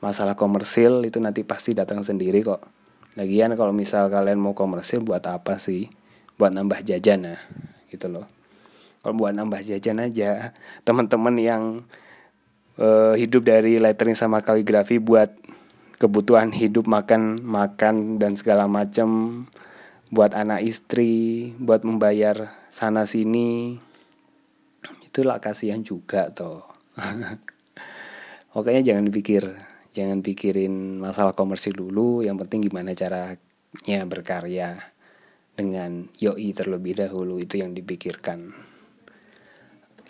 Masalah 0.02 0.34
komersil 0.34 1.06
itu 1.06 1.22
nanti 1.22 1.46
pasti 1.46 1.78
datang 1.78 2.02
sendiri 2.02 2.42
kok. 2.42 2.62
Lagian 3.20 3.54
kalau 3.60 3.76
misal 3.76 4.08
kalian 4.08 4.40
mau 4.40 4.56
komersil 4.56 5.04
buat 5.04 5.22
apa 5.28 5.60
sih? 5.60 5.92
Buat 6.40 6.56
nambah 6.56 6.82
jajan 6.82 7.28
nah 7.28 7.40
gitu 7.92 8.08
loh. 8.08 8.26
Kalau 9.04 9.18
buat 9.18 9.34
nambah 9.34 9.62
jajan 9.66 10.00
aja 10.00 10.56
teman-teman 10.86 11.36
yang 11.38 11.64
uh, 12.78 13.14
hidup 13.18 13.46
dari 13.46 13.82
lettering 13.82 14.16
sama 14.16 14.40
kaligrafi 14.40 15.02
buat 15.02 15.30
kebutuhan 16.02 16.50
hidup 16.50 16.90
makan 16.90 17.38
makan 17.46 18.18
dan 18.18 18.34
segala 18.34 18.66
macam 18.66 19.46
buat 20.10 20.34
anak 20.34 20.66
istri 20.66 21.54
buat 21.62 21.86
membayar 21.86 22.58
sana 22.74 23.06
sini 23.06 23.78
itulah 25.06 25.38
kasihan 25.38 25.86
juga 25.86 26.34
toh 26.34 26.66
Pokoknya 28.52 28.84
jangan 28.84 29.08
dipikir, 29.08 29.48
jangan 29.96 30.20
pikirin 30.20 31.00
masalah 31.00 31.32
komersil 31.32 31.72
dulu. 31.72 32.20
Yang 32.20 32.44
penting 32.44 32.68
gimana 32.68 32.92
caranya 32.92 34.00
berkarya 34.04 34.76
dengan 35.56 36.12
yoi 36.20 36.52
terlebih 36.52 37.00
dahulu 37.00 37.40
itu 37.40 37.64
yang 37.64 37.72
dipikirkan. 37.72 38.52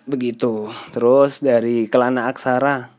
Begitu. 0.10 0.74
Terus 0.90 1.46
dari 1.46 1.86
Kelana 1.86 2.34
Aksara, 2.34 2.90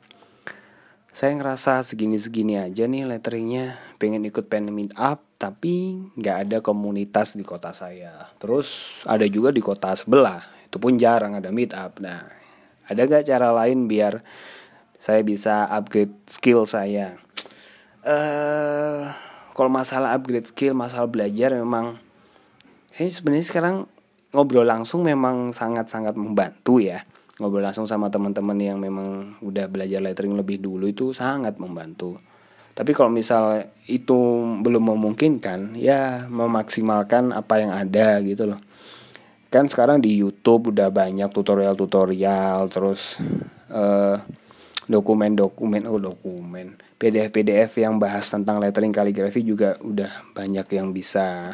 saya 1.12 1.36
ngerasa 1.36 1.84
segini-segini 1.84 2.56
aja 2.56 2.88
nih 2.88 3.04
letteringnya. 3.04 3.76
Pengen 4.00 4.24
ikut 4.24 4.48
pen 4.48 4.72
meet 4.72 4.96
up, 4.96 5.22
tapi 5.36 6.00
nggak 6.16 6.36
ada 6.48 6.58
komunitas 6.64 7.36
di 7.36 7.44
kota 7.44 7.76
saya. 7.76 8.32
Terus 8.40 9.00
ada 9.04 9.28
juga 9.28 9.52
di 9.52 9.60
kota 9.60 9.92
sebelah. 9.92 10.40
Itu 10.66 10.80
pun 10.80 10.96
jarang 10.96 11.36
ada 11.36 11.52
meet 11.52 11.76
up. 11.76 12.00
Nah, 12.00 12.42
ada 12.88 13.00
gak 13.06 13.24
cara 13.28 13.54
lain 13.54 13.86
biar 13.86 14.20
saya 15.02 15.24
bisa 15.26 15.66
upgrade 15.66 16.14
skill 16.30 16.62
saya 16.62 17.18
uh, 18.06 19.10
kalau 19.50 19.70
masalah 19.70 20.14
upgrade 20.14 20.46
skill 20.46 20.76
masalah 20.78 21.10
belajar 21.10 21.54
memang 21.54 21.98
saya 22.92 23.08
sebenarnya 23.10 23.46
sekarang 23.46 23.76
ngobrol 24.30 24.68
langsung 24.68 25.02
memang 25.02 25.50
sangat-sangat 25.50 26.14
membantu 26.14 26.78
ya 26.78 27.02
ngobrol 27.40 27.64
langsung 27.64 27.88
sama 27.88 28.12
teman-teman 28.12 28.58
yang 28.60 28.76
memang 28.76 29.40
udah 29.40 29.70
belajar 29.72 30.04
lettering 30.04 30.36
lebih 30.36 30.60
dulu 30.60 30.90
itu 30.90 31.16
sangat 31.16 31.56
membantu. 31.56 32.20
Tapi 32.72 32.96
kalau 32.96 33.12
misal 33.12 33.68
itu 33.84 34.16
belum 34.64 34.96
memungkinkan 34.96 35.76
ya 35.76 36.24
memaksimalkan 36.28 37.36
apa 37.36 37.60
yang 37.60 37.72
ada 37.72 38.20
gitu 38.24 38.48
loh. 38.48 38.60
Kan 39.52 39.68
sekarang 39.68 40.00
di 40.00 40.16
YouTube 40.16 40.72
udah 40.72 40.88
banyak 40.88 41.28
tutorial-tutorial 41.28 42.72
terus 42.72 43.20
uh, 43.68 44.16
dokumen-dokumen 44.88 45.84
oh 45.84 46.00
dokumen. 46.00 46.80
PDF-PDF 46.96 47.82
yang 47.82 48.00
bahas 48.00 48.30
tentang 48.30 48.62
lettering 48.62 48.94
kaligrafi 48.94 49.44
juga 49.44 49.76
udah 49.84 50.32
banyak 50.32 50.64
yang 50.72 50.96
bisa 50.96 51.52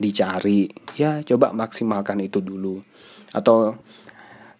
dicari. 0.00 0.72
Ya 0.96 1.20
coba 1.20 1.52
maksimalkan 1.52 2.24
itu 2.24 2.40
dulu. 2.40 2.80
Atau 3.36 3.76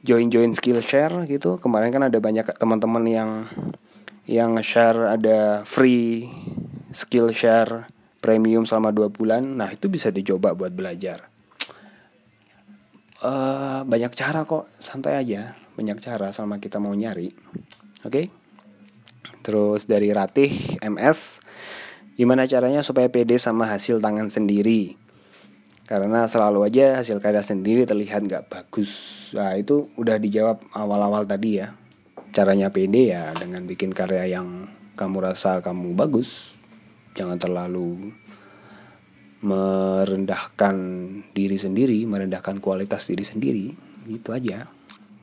join-join 0.03 0.53
Skillshare 0.53 1.25
gitu 1.31 1.57
kemarin 1.63 1.93
kan 1.95 2.05
ada 2.09 2.19
banyak 2.19 2.45
teman-teman 2.59 3.05
yang 3.07 3.31
yang 4.27 4.59
share 4.61 5.17
ada 5.17 5.63
free 5.63 6.29
Skillshare 6.91 7.87
premium 8.21 8.67
selama 8.67 8.91
dua 8.91 9.09
bulan 9.09 9.45
nah 9.57 9.71
itu 9.71 9.87
bisa 9.87 10.11
dicoba 10.11 10.53
buat 10.53 10.75
belajar 10.75 11.31
uh, 13.23 13.87
banyak 13.87 14.13
cara 14.13 14.43
kok 14.43 14.69
santai 14.83 15.17
aja 15.21 15.55
banyak 15.79 15.99
cara 16.03 16.35
selama 16.35 16.59
kita 16.59 16.83
mau 16.83 16.93
nyari 16.97 17.31
Oke. 18.07 18.23
Okay? 18.23 18.27
Terus 19.43 19.91
dari 19.91 20.15
Ratih 20.15 20.79
MS, 20.79 21.43
gimana 22.15 22.47
caranya 22.47 22.87
supaya 22.87 23.11
pede 23.11 23.35
sama 23.35 23.67
hasil 23.67 23.99
tangan 23.99 24.31
sendiri? 24.31 24.95
Karena 25.87 26.27
selalu 26.27 26.67
aja 26.67 26.99
hasil 26.99 27.23
karya 27.23 27.47
sendiri 27.47 27.87
terlihat 27.87 28.27
nggak 28.27 28.51
bagus. 28.51 28.91
Nah 29.39 29.55
itu 29.55 29.87
udah 29.95 30.19
dijawab 30.19 30.59
awal-awal 30.75 31.23
tadi 31.23 31.63
ya. 31.63 31.71
Caranya 32.35 32.75
pede 32.75 33.15
ya 33.15 33.31
dengan 33.33 33.63
bikin 33.65 33.95
karya 33.95 34.27
yang 34.27 34.67
kamu 34.99 35.31
rasa 35.31 35.63
kamu 35.63 35.95
bagus. 35.95 36.59
Jangan 37.15 37.39
terlalu 37.39 38.11
merendahkan 39.47 40.77
diri 41.31 41.55
sendiri, 41.55 42.03
merendahkan 42.05 42.59
kualitas 42.59 43.07
diri 43.07 43.23
sendiri. 43.23 43.67
Gitu 44.11 44.35
aja 44.35 44.67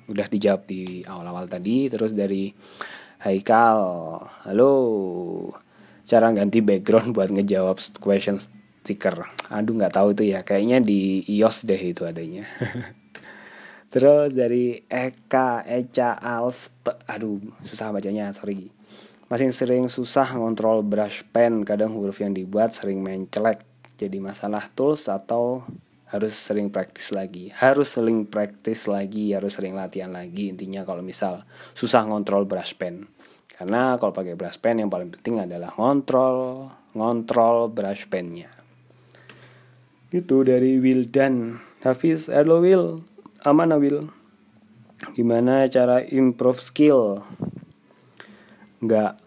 udah 0.08 0.28
dijawab 0.28 0.68
di 0.68 1.04
awal-awal 1.08 1.48
tadi 1.48 1.88
terus 1.88 2.12
dari 2.12 2.52
Haikal 3.24 3.80
halo 4.44 4.74
cara 6.04 6.28
ganti 6.36 6.60
background 6.60 7.12
buat 7.16 7.32
ngejawab 7.32 7.80
question 8.04 8.36
sticker 8.84 9.24
aduh 9.48 9.80
nggak 9.80 9.96
tahu 9.96 10.12
itu 10.12 10.36
ya. 10.36 10.44
Kayaknya 10.44 10.84
di 10.84 11.24
iOS 11.40 11.64
deh 11.64 11.80
itu 11.80 12.04
adanya. 12.04 12.44
Terus 13.94 14.36
dari 14.36 14.84
Eka 14.84 15.64
Eca 15.64 16.20
Alst. 16.20 16.84
Aduh 17.08 17.40
susah 17.64 17.96
bacanya 17.96 18.36
sorry. 18.36 18.68
Masih 19.32 19.56
sering 19.56 19.88
susah 19.88 20.36
ngontrol 20.36 20.84
brush 20.84 21.24
pen. 21.32 21.64
Kadang 21.64 21.96
huruf 21.96 22.20
yang 22.20 22.36
dibuat 22.36 22.76
sering 22.76 23.00
mencelek 23.00 23.64
jadi 23.96 24.20
masalah 24.20 24.68
tools 24.76 25.08
atau 25.08 25.64
harus 26.12 26.36
sering 26.36 26.68
praktis 26.68 27.16
lagi. 27.16 27.56
Harus 27.56 27.96
sering 27.96 28.28
praktis 28.28 28.90
lagi 28.92 29.32
harus 29.32 29.56
sering 29.56 29.80
latihan 29.80 30.12
lagi. 30.12 30.52
Intinya 30.52 30.84
kalau 30.84 31.00
misal 31.00 31.48
susah 31.72 32.04
ngontrol 32.04 32.44
brush 32.44 32.76
pen. 32.76 33.08
Karena 33.54 33.96
kalau 33.96 34.12
pakai 34.12 34.36
brush 34.36 34.60
pen 34.60 34.84
yang 34.84 34.92
paling 34.92 35.14
penting 35.14 35.40
adalah 35.40 35.72
ngontrol 35.78 36.68
ngontrol 36.98 37.70
brush 37.70 38.10
pennya 38.10 38.63
itu 40.14 40.46
dari 40.46 40.78
Will 40.78 41.10
dan. 41.10 41.58
Hafiz 41.82 42.30
hello 42.30 42.62
Will. 42.62 43.02
Aman 43.42 43.74
Will? 43.82 44.14
Gimana 45.18 45.66
cara 45.66 46.06
improve 46.06 46.62
skill? 46.62 47.26
Nggak. 48.86 49.18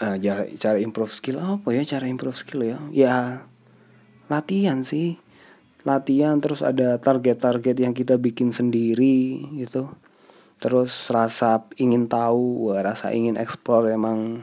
Uh, 0.00 0.16
cara 0.16 0.48
cara 0.56 0.80
improve 0.80 1.12
skill 1.12 1.36
apa 1.36 1.68
ya? 1.76 1.84
Cara 1.84 2.08
improve 2.08 2.32
skill 2.32 2.64
ya? 2.64 2.80
Ya 2.88 3.44
latihan 4.32 4.80
sih. 4.80 5.20
Latihan 5.84 6.40
terus 6.40 6.64
ada 6.64 6.96
target-target 6.96 7.76
yang 7.76 7.92
kita 7.92 8.16
bikin 8.16 8.56
sendiri 8.56 9.44
gitu. 9.60 9.92
Terus 10.56 11.12
rasa 11.12 11.68
ingin 11.76 12.08
tahu 12.08 12.72
rasa 12.72 13.12
ingin 13.12 13.36
explore 13.36 13.92
emang 13.92 14.40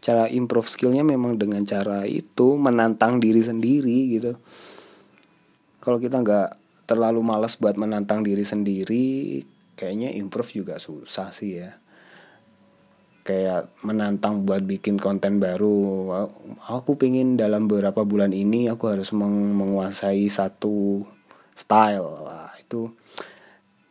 cara 0.00 0.32
improve 0.32 0.68
skillnya 0.68 1.04
memang 1.04 1.36
dengan 1.36 1.60
cara 1.68 2.08
itu 2.08 2.56
menantang 2.56 3.20
diri 3.20 3.40
sendiri 3.44 4.16
gitu 4.16 4.36
kalau 5.84 6.00
kita 6.00 6.24
nggak 6.24 6.48
terlalu 6.88 7.20
malas 7.20 7.60
buat 7.60 7.76
menantang 7.76 8.24
diri 8.24 8.44
sendiri 8.44 9.40
kayaknya 9.76 10.14
improve 10.16 10.64
juga 10.64 10.80
susah 10.80 11.28
sih 11.30 11.60
ya. 11.60 11.76
Kayak 13.24 13.72
menantang 13.80 14.44
buat 14.44 14.64
bikin 14.64 15.00
konten 15.00 15.40
baru. 15.40 16.12
Aku 16.68 17.00
pingin 17.00 17.40
dalam 17.40 17.68
beberapa 17.68 18.04
bulan 18.04 18.36
ini 18.36 18.68
aku 18.68 18.92
harus 18.92 19.16
meng 19.16 19.56
menguasai 19.56 20.28
satu 20.28 21.04
style. 21.56 22.20
Wah, 22.20 22.52
itu 22.60 22.92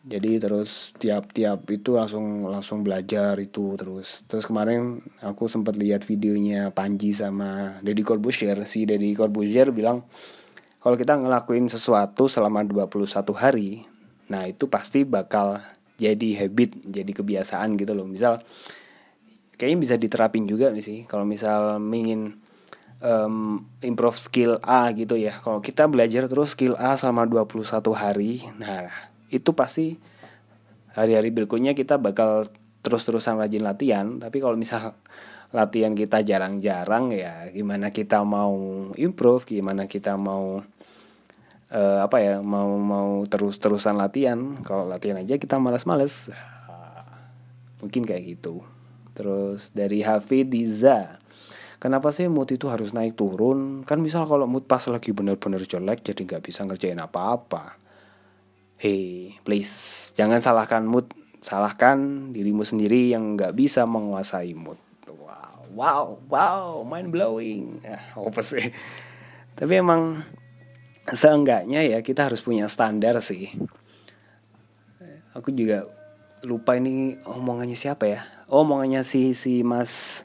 jadi 0.04 0.36
terus 0.36 0.92
tiap-tiap 1.00 1.64
itu 1.72 1.98
langsung 1.98 2.46
langsung 2.46 2.86
belajar 2.86 3.40
itu 3.42 3.74
terus. 3.74 4.22
Terus 4.30 4.46
kemarin 4.46 5.02
aku 5.24 5.50
sempat 5.50 5.82
lihat 5.82 6.06
videonya 6.06 6.70
Panji 6.70 7.18
sama 7.18 7.82
Deddy 7.82 8.06
Corbuzier. 8.06 8.70
Si 8.70 8.86
Deddy 8.86 9.18
Corbuzier 9.18 9.74
bilang 9.74 10.06
kalau 10.84 11.00
kita 11.00 11.16
ngelakuin 11.16 11.72
sesuatu 11.72 12.28
selama 12.28 12.68
21 12.68 13.24
hari 13.34 13.88
nah 14.28 14.44
itu 14.44 14.68
pasti 14.68 15.08
bakal 15.08 15.64
jadi 15.98 16.46
habit 16.46 16.84
jadi 16.84 17.12
kebiasaan 17.12 17.78
gitu 17.78 17.94
loh. 17.94 18.04
Misal 18.04 18.42
kayaknya 19.56 19.78
bisa 19.80 19.96
diterapin 19.96 20.44
juga 20.50 20.74
sih? 20.82 21.06
Kalau 21.06 21.24
misal 21.24 21.80
ingin 21.80 22.36
um, 23.00 23.64
improve 23.80 24.18
skill 24.18 24.60
A 24.66 24.90
gitu 24.92 25.16
ya. 25.16 25.38
Kalau 25.40 25.64
kita 25.64 25.86
belajar 25.88 26.26
terus 26.28 26.58
skill 26.58 26.76
A 26.76 26.98
selama 26.98 27.30
21 27.30 27.64
hari 27.96 28.44
nah 28.58 28.90
itu 29.34 29.50
pasti 29.56 29.98
hari-hari 30.94 31.34
berikutnya 31.34 31.74
kita 31.74 31.98
bakal 31.98 32.46
terus-terusan 32.84 33.40
rajin 33.40 33.64
latihan. 33.64 34.08
Tapi 34.20 34.38
kalau 34.44 34.60
misal 34.60 34.98
latihan 35.54 35.94
kita 35.94 36.26
jarang-jarang 36.26 37.14
ya 37.14 37.48
gimana 37.54 37.94
kita 37.94 38.26
mau 38.26 38.90
improve 38.98 39.46
gimana 39.46 39.86
kita 39.86 40.18
mau 40.18 40.66
uh, 41.70 42.00
apa 42.02 42.18
ya 42.20 42.42
mau 42.42 42.74
mau 42.82 43.22
terus-terusan 43.30 43.96
latihan 43.96 44.58
kalau 44.66 44.90
latihan 44.90 45.22
aja 45.22 45.38
kita 45.38 45.62
malas-males 45.62 46.34
mungkin 47.80 48.04
kayak 48.04 48.40
gitu 48.40 48.66
Terus 49.14 49.70
dari 49.72 50.02
Hafidiza 50.02 51.22
Kenapa 51.78 52.16
sih 52.16 52.32
mood 52.32 52.48
itu 52.48 52.72
harus 52.72 52.96
naik 52.96 53.20
turun? 53.20 53.84
Kan 53.84 54.00
misal 54.00 54.24
kalau 54.24 54.48
mood 54.48 54.64
pas 54.72 54.80
lagi 54.88 55.12
bener-bener 55.12 55.60
jelek 55.68 56.00
jadi 56.00 56.24
nggak 56.24 56.44
bisa 56.48 56.64
ngerjain 56.64 56.96
apa-apa. 56.96 57.76
Hey, 58.80 59.36
please 59.44 60.16
jangan 60.16 60.40
salahkan 60.40 60.88
mood, 60.88 61.12
salahkan 61.44 62.32
dirimu 62.32 62.64
sendiri 62.64 63.12
yang 63.12 63.36
nggak 63.36 63.52
bisa 63.60 63.84
menguasai 63.84 64.56
mood. 64.56 64.80
Wow. 65.20 65.54
wow 65.74 66.06
wow 66.30 66.64
mind 66.86 67.10
blowing 67.10 67.82
ya 67.82 67.98
apa 68.14 68.42
sih? 68.42 68.74
Tapi 69.54 69.74
emang 69.80 70.26
seenggaknya 71.10 71.84
ya 71.86 72.00
kita 72.02 72.30
harus 72.30 72.42
punya 72.42 72.66
standar 72.70 73.18
sih. 73.22 73.54
Aku 75.34 75.50
juga 75.50 75.90
lupa 76.46 76.78
ini 76.78 77.18
omongannya 77.26 77.74
siapa 77.74 78.06
ya. 78.06 78.22
Oh, 78.52 78.62
omongannya 78.62 79.02
si 79.02 79.34
si 79.34 79.66
mas 79.66 80.24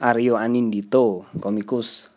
Aryo 0.00 0.40
Anindito 0.40 1.28
komikus. 1.38 2.10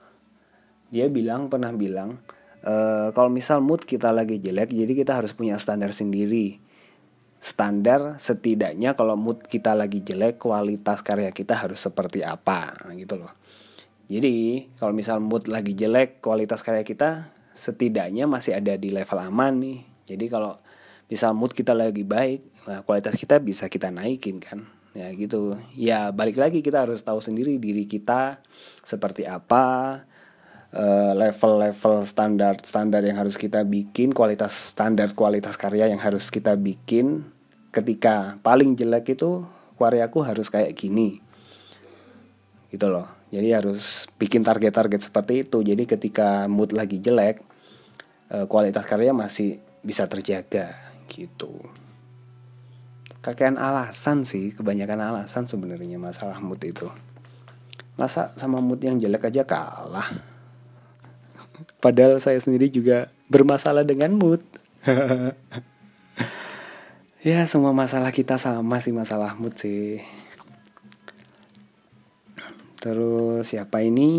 Dia 0.90 1.12
bilang 1.12 1.52
pernah 1.52 1.70
bilang 1.76 2.22
e, 2.64 2.74
kalau 3.12 3.30
misal 3.30 3.60
mood 3.60 3.84
kita 3.84 4.10
lagi 4.16 4.40
jelek 4.40 4.72
jadi 4.72 4.94
kita 4.96 5.20
harus 5.20 5.36
punya 5.36 5.60
standar 5.60 5.92
sendiri 5.92 6.63
standar 7.44 8.16
setidaknya 8.24 8.96
kalau 8.96 9.20
mood 9.20 9.44
kita 9.44 9.76
lagi 9.76 10.00
jelek 10.00 10.40
kualitas 10.40 11.04
karya 11.04 11.36
kita 11.36 11.60
harus 11.60 11.76
seperti 11.76 12.24
apa 12.24 12.72
gitu 12.96 13.20
loh. 13.20 13.36
Jadi 14.08 14.72
kalau 14.80 14.96
misal 14.96 15.20
mood 15.20 15.52
lagi 15.52 15.76
jelek 15.76 16.24
kualitas 16.24 16.64
karya 16.64 16.88
kita 16.88 17.36
setidaknya 17.52 18.32
masih 18.32 18.56
ada 18.56 18.80
di 18.80 18.96
level 18.96 19.20
aman 19.20 19.60
nih. 19.60 19.80
Jadi 20.08 20.26
kalau 20.32 20.56
misal 21.12 21.36
mood 21.36 21.52
kita 21.52 21.76
lagi 21.76 22.08
baik 22.08 22.64
nah 22.64 22.80
kualitas 22.88 23.20
kita 23.20 23.44
bisa 23.44 23.68
kita 23.68 23.92
naikin 23.92 24.40
kan. 24.40 24.64
Ya 24.96 25.12
gitu. 25.12 25.60
Ya 25.76 26.16
balik 26.16 26.40
lagi 26.40 26.64
kita 26.64 26.88
harus 26.88 27.04
tahu 27.04 27.20
sendiri 27.20 27.60
diri 27.60 27.84
kita 27.84 28.40
seperti 28.88 29.28
apa 29.28 30.00
eh, 30.72 31.12
level-level 31.12 32.08
standar 32.08 32.56
standar 32.64 33.04
yang 33.04 33.20
harus 33.20 33.36
kita 33.36 33.68
bikin 33.68 34.16
kualitas 34.16 34.72
standar 34.72 35.12
kualitas 35.12 35.60
karya 35.60 35.92
yang 35.92 36.00
harus 36.00 36.32
kita 36.32 36.56
bikin 36.56 37.33
ketika 37.74 38.38
paling 38.46 38.78
jelek 38.78 39.18
itu 39.18 39.50
karyaku 39.82 40.24
harus 40.24 40.48
kayak 40.48 40.78
gini. 40.78 41.20
Gitu 42.70 42.88
loh. 42.88 43.10
Jadi 43.34 43.50
harus 43.50 44.08
bikin 44.22 44.46
target-target 44.46 45.10
seperti 45.10 45.44
itu. 45.44 45.66
Jadi 45.66 45.84
ketika 45.90 46.46
mood 46.46 46.72
lagi 46.72 47.02
jelek 47.02 47.42
eh, 48.32 48.46
kualitas 48.46 48.86
karya 48.86 49.12
masih 49.12 49.58
bisa 49.82 50.06
terjaga. 50.06 50.72
Gitu. 51.10 51.52
Kakean 53.26 53.58
alasan 53.58 54.28
sih 54.28 54.54
kebanyakan 54.54 55.00
alasan 55.00 55.50
sebenarnya 55.50 55.98
masalah 55.98 56.38
mood 56.40 56.62
itu. 56.62 56.88
Masa 57.98 58.32
sama 58.38 58.62
mood 58.62 58.80
yang 58.80 59.02
jelek 59.02 59.34
aja 59.34 59.44
kalah? 59.44 60.08
Padahal 61.84 62.22
saya 62.22 62.38
sendiri 62.38 62.70
juga 62.70 63.10
bermasalah 63.28 63.82
dengan 63.82 64.14
mood 64.14 64.42
ya 67.24 67.48
semua 67.48 67.72
masalah 67.72 68.12
kita 68.12 68.36
sama 68.36 68.84
sih 68.84 68.92
masalah 68.92 69.40
mood 69.40 69.56
sih. 69.56 70.04
Terus 72.84 73.48
siapa 73.48 73.80
ini? 73.80 74.12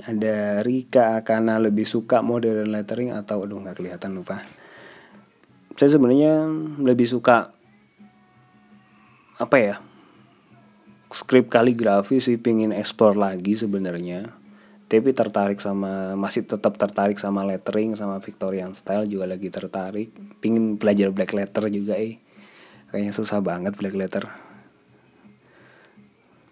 Ada 0.00 0.64
Rika 0.64 1.20
karena 1.20 1.60
lebih 1.60 1.84
suka 1.84 2.24
modern 2.24 2.72
lettering 2.72 3.12
atau 3.12 3.44
aduh 3.44 3.60
nggak 3.60 3.76
kelihatan 3.76 4.16
lupa. 4.16 4.40
Saya 5.76 6.00
sebenarnya 6.00 6.48
lebih 6.80 7.04
suka 7.04 7.52
apa 9.36 9.56
ya 9.60 9.76
skrip 11.12 11.52
kaligrafi 11.52 12.24
sih 12.24 12.40
pingin 12.40 12.72
explore 12.72 13.20
lagi 13.20 13.52
sebenarnya. 13.52 14.32
Tapi 14.88 15.12
tertarik 15.12 15.60
sama 15.60 16.16
masih 16.16 16.48
tetap 16.48 16.80
tertarik 16.80 17.20
sama 17.20 17.44
lettering 17.44 18.00
sama 18.00 18.16
Victorian 18.24 18.72
style 18.72 19.04
juga 19.04 19.28
lagi 19.28 19.52
tertarik. 19.52 20.08
Pingin 20.40 20.80
belajar 20.80 21.12
black 21.12 21.36
letter 21.36 21.68
juga 21.68 22.00
eh 22.00 22.25
kayaknya 22.90 23.12
susah 23.14 23.42
banget 23.42 23.74
black 23.78 23.94
letter 23.94 24.26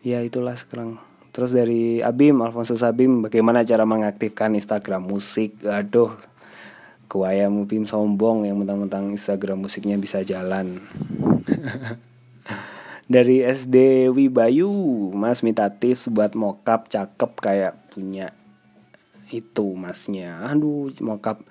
ya 0.04 0.20
itulah 0.20 0.54
sekarang. 0.54 1.00
Terus 1.34 1.50
dari 1.50 1.98
Abim 1.98 2.38
Alfonso 2.44 2.78
Sabim 2.78 3.26
bagaimana 3.26 3.66
cara 3.66 3.82
mengaktifkan 3.88 4.54
Instagram 4.54 5.08
musik? 5.08 5.58
Aduh 5.66 6.14
kuaya 7.10 7.50
mupim 7.50 7.88
sombong 7.88 8.46
yang 8.46 8.60
mentang-mentang 8.60 9.10
Instagram 9.10 9.66
musiknya 9.66 9.98
bisa 9.98 10.22
jalan. 10.22 10.78
Dari 13.04 13.44
SD 13.44 14.08
Wibayu 14.08 14.72
Mas 15.12 15.44
minta 15.44 15.68
tips 15.68 16.08
buat 16.08 16.32
mokap 16.32 16.88
cakep 16.88 17.30
kayak 17.36 17.74
punya 17.92 18.32
itu 19.28 19.76
masnya. 19.76 20.40
Aduh 20.48 20.88
mokap 21.04 21.44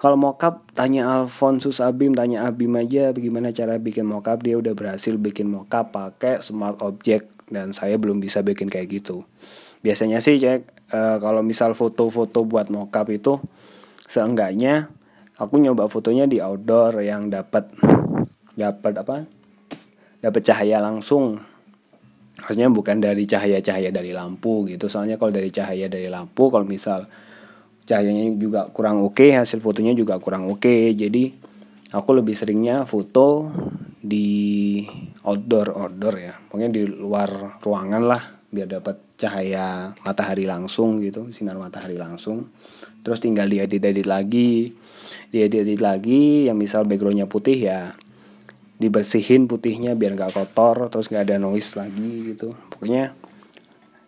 kalau 0.00 0.16
mokap 0.16 0.64
tanya 0.72 1.12
Alfonsus 1.12 1.84
Abim 1.84 2.16
tanya 2.16 2.48
Abim 2.48 2.72
aja 2.72 3.12
bagaimana 3.12 3.52
cara 3.52 3.76
bikin 3.76 4.08
mokap 4.08 4.40
dia 4.40 4.56
udah 4.56 4.72
berhasil 4.72 5.12
bikin 5.20 5.52
mokap 5.52 5.92
pakai 5.92 6.40
smart 6.40 6.80
object 6.80 7.28
dan 7.52 7.76
saya 7.76 8.00
belum 8.00 8.16
bisa 8.16 8.40
bikin 8.40 8.72
kayak 8.72 8.88
gitu. 8.88 9.28
Biasanya 9.84 10.24
sih 10.24 10.40
cek 10.40 10.88
uh, 10.96 11.20
kalau 11.20 11.44
misal 11.44 11.76
foto-foto 11.76 12.48
buat 12.48 12.72
mokap 12.72 13.12
itu 13.12 13.44
seenggaknya 14.08 14.88
aku 15.36 15.60
nyoba 15.60 15.92
fotonya 15.92 16.24
di 16.24 16.40
outdoor 16.40 17.04
yang 17.04 17.28
dapat 17.28 17.68
dapat 18.56 19.04
apa? 19.04 19.28
Dapat 20.24 20.42
cahaya 20.48 20.80
langsung. 20.80 21.44
Maksudnya 22.40 22.72
bukan 22.72 23.04
dari 23.04 23.28
cahaya-cahaya 23.28 23.92
dari 23.92 24.16
lampu 24.16 24.64
gitu. 24.64 24.88
Soalnya 24.88 25.20
kalau 25.20 25.28
dari 25.28 25.52
cahaya 25.52 25.92
dari 25.92 26.08
lampu 26.08 26.48
kalau 26.48 26.64
misal 26.64 27.04
cahayanya 27.90 28.38
juga 28.38 28.70
kurang 28.70 29.02
oke 29.02 29.18
okay, 29.18 29.34
hasil 29.34 29.58
fotonya 29.58 29.98
juga 29.98 30.22
kurang 30.22 30.46
oke. 30.46 30.62
Okay. 30.62 30.94
jadi 30.94 31.34
aku 31.90 32.22
lebih 32.22 32.38
seringnya 32.38 32.86
foto 32.86 33.50
di 33.98 34.86
outdoor 35.26 35.74
outdoor 35.74 36.14
ya. 36.22 36.34
Pokoknya 36.38 36.70
di 36.70 36.86
luar 36.86 37.58
ruangan 37.58 38.02
lah 38.06 38.22
biar 38.50 38.66
dapat 38.66 39.18
cahaya 39.18 39.94
matahari 40.06 40.46
langsung 40.46 41.02
gitu 41.02 41.34
sinar 41.34 41.58
matahari 41.58 41.98
langsung. 41.98 42.54
Terus 43.02 43.18
tinggal 43.18 43.50
diedit-edit 43.50 44.06
lagi 44.06 44.70
diedit-edit 45.34 45.82
lagi 45.82 46.46
yang 46.46 46.58
misal 46.58 46.86
backgroundnya 46.86 47.26
putih 47.26 47.58
ya 47.58 47.94
dibersihin 48.80 49.44
putihnya 49.44 49.92
biar 49.92 50.16
nggak 50.16 50.32
kotor 50.32 50.88
terus 50.88 51.10
nggak 51.10 51.26
ada 51.26 51.36
noise 51.42 51.74
lagi 51.74 52.34
gitu. 52.34 52.54
Pokoknya 52.70 53.18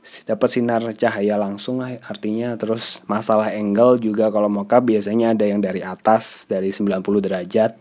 dapat 0.02 0.50
sinar 0.50 0.82
cahaya 0.98 1.38
langsung 1.38 1.78
lah 1.78 1.94
artinya 2.10 2.58
terus 2.58 2.98
masalah 3.06 3.54
angle 3.54 4.02
juga 4.02 4.34
kalau 4.34 4.50
mocha 4.50 4.82
biasanya 4.82 5.30
ada 5.30 5.46
yang 5.46 5.62
dari 5.62 5.78
atas 5.78 6.50
dari 6.50 6.74
90 6.74 6.98
derajat. 7.22 7.78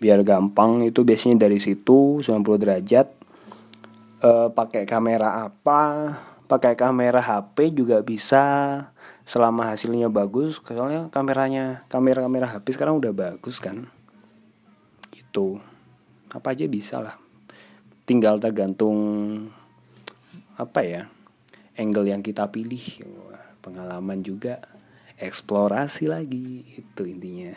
Biar 0.00 0.24
gampang 0.24 0.80
itu 0.88 1.04
biasanya 1.04 1.44
dari 1.44 1.60
situ 1.60 2.24
90 2.24 2.40
derajat. 2.56 3.12
E, 4.24 4.30
pakai 4.56 4.88
kamera 4.88 5.52
apa? 5.52 6.16
Pakai 6.48 6.72
kamera 6.72 7.20
HP 7.20 7.76
juga 7.76 8.00
bisa 8.00 8.42
selama 9.28 9.68
hasilnya 9.68 10.08
bagus 10.08 10.58
soalnya 10.64 11.06
kameranya 11.12 11.86
kamera 11.86 12.24
kamera 12.24 12.46
HP 12.56 12.72
sekarang 12.72 12.96
udah 12.96 13.12
bagus 13.12 13.60
kan? 13.60 13.84
Gitu. 15.12 15.60
Apa 16.32 16.56
aja 16.56 16.64
bisa 16.64 17.04
lah. 17.04 17.20
Tinggal 18.08 18.40
tergantung 18.40 18.96
apa 20.56 20.80
ya 20.80 21.19
angle 21.80 22.12
yang 22.12 22.20
kita 22.20 22.52
pilih. 22.52 22.84
Pengalaman 23.64 24.20
juga 24.20 24.60
eksplorasi 25.16 26.12
lagi 26.12 26.64
itu 26.76 27.02
intinya. 27.08 27.56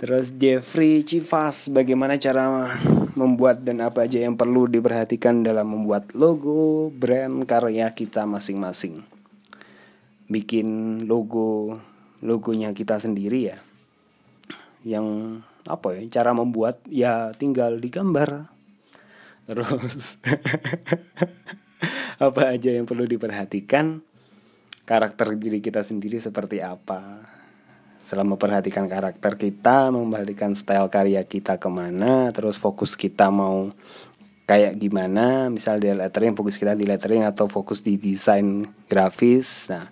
Terus 0.00 0.32
Jeffrey 0.32 1.04
Chivas 1.04 1.68
bagaimana 1.68 2.16
cara 2.16 2.72
membuat 3.12 3.60
dan 3.60 3.84
apa 3.84 4.08
aja 4.08 4.24
yang 4.24 4.32
perlu 4.32 4.64
diperhatikan 4.64 5.44
dalam 5.44 5.76
membuat 5.76 6.16
logo 6.16 6.88
brand 6.88 7.44
karya 7.44 7.92
kita 7.92 8.24
masing-masing? 8.24 9.04
Bikin 10.32 11.04
logo 11.04 11.76
logonya 12.24 12.72
kita 12.72 12.96
sendiri 12.96 13.52
ya. 13.52 13.58
Yang 14.88 15.40
apa 15.68 16.00
ya 16.00 16.00
cara 16.08 16.32
membuat 16.32 16.80
ya 16.88 17.36
tinggal 17.36 17.76
digambar. 17.76 18.48
Terus 19.44 20.16
apa 22.26 22.42
aja 22.52 22.70
yang 22.72 22.84
perlu 22.84 23.08
diperhatikan? 23.08 24.04
Karakter 24.84 25.38
diri 25.38 25.62
kita 25.62 25.80
sendiri 25.86 26.18
seperti 26.18 26.60
apa? 26.60 27.22
Selama 28.00 28.34
memperhatikan 28.34 28.88
karakter 28.88 29.36
kita 29.36 29.92
memperhatikan 29.92 30.56
style 30.56 30.88
karya 30.88 31.20
kita 31.28 31.60
ke 31.60 31.68
mana 31.68 32.32
terus 32.32 32.56
fokus 32.56 32.96
kita 32.96 33.28
mau 33.28 33.68
kayak 34.48 34.80
gimana 34.80 35.52
misal 35.52 35.78
di 35.78 35.92
lettering 35.92 36.34
fokus 36.34 36.56
kita 36.56 36.72
di 36.74 36.88
lettering 36.88 37.28
atau 37.28 37.44
fokus 37.46 37.84
di 37.84 38.00
desain 38.00 38.64
grafis. 38.88 39.68
Nah 39.68 39.84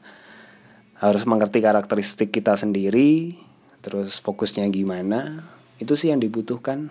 harus 0.99 1.23
mengerti 1.29 1.63
karakteristik 1.63 2.35
kita 2.35 2.57
sendiri 2.59 3.37
terus 3.85 4.19
fokusnya 4.19 4.67
gimana? 4.73 5.47
Itu 5.79 5.95
sih 5.95 6.11
yang 6.11 6.19
dibutuhkan 6.19 6.91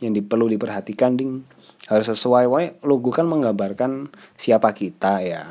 yang 0.00 0.16
perlu 0.24 0.48
diperhatikan 0.48 1.16
ding 1.16 1.44
harus 1.90 2.06
sesuai. 2.06 2.46
Logo 2.86 3.10
kan 3.10 3.26
menggambarkan 3.26 4.08
siapa 4.38 4.70
kita 4.70 5.26
ya. 5.26 5.44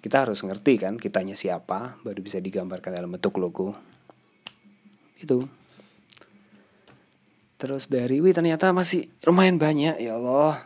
Kita 0.00 0.24
harus 0.24 0.40
ngerti 0.44 0.80
kan 0.80 0.96
kitanya 0.96 1.36
siapa 1.36 2.00
baru 2.00 2.20
bisa 2.24 2.40
digambarkan 2.40 2.96
dalam 2.96 3.12
bentuk 3.12 3.36
logo. 3.36 3.76
Itu. 5.20 5.44
Terus 7.60 7.88
dari 7.88 8.20
wih 8.20 8.32
ternyata 8.32 8.72
masih 8.72 9.08
lumayan 9.28 9.60
banyak. 9.60 10.00
Ya 10.00 10.16
Allah. 10.16 10.64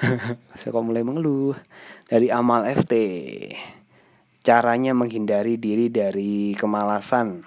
Saya 0.58 0.72
kok 0.72 0.84
mulai 0.84 1.04
mengeluh? 1.04 1.56
Dari 2.08 2.28
amal 2.28 2.68
FT 2.68 2.92
caranya 4.44 4.92
menghindari 4.92 5.56
diri 5.56 5.88
dari 5.88 6.52
kemalasan. 6.52 7.40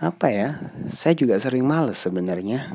Apa 0.00 0.32
ya? 0.32 0.48
Saya 0.88 1.12
juga 1.12 1.36
sering 1.36 1.68
males 1.68 2.00
sebenarnya 2.00 2.72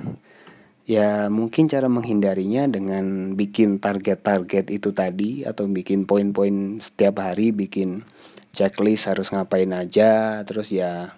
ya 0.83 1.31
mungkin 1.31 1.71
cara 1.71 1.87
menghindarinya 1.87 2.67
dengan 2.67 3.35
bikin 3.39 3.79
target-target 3.79 4.67
itu 4.67 4.91
tadi 4.91 5.47
atau 5.47 5.67
bikin 5.67 6.03
poin-poin 6.03 6.79
setiap 6.83 7.23
hari 7.23 7.55
bikin 7.55 8.03
checklist 8.51 9.07
harus 9.07 9.31
ngapain 9.31 9.71
aja 9.71 10.43
terus 10.43 10.69
ya 10.75 11.15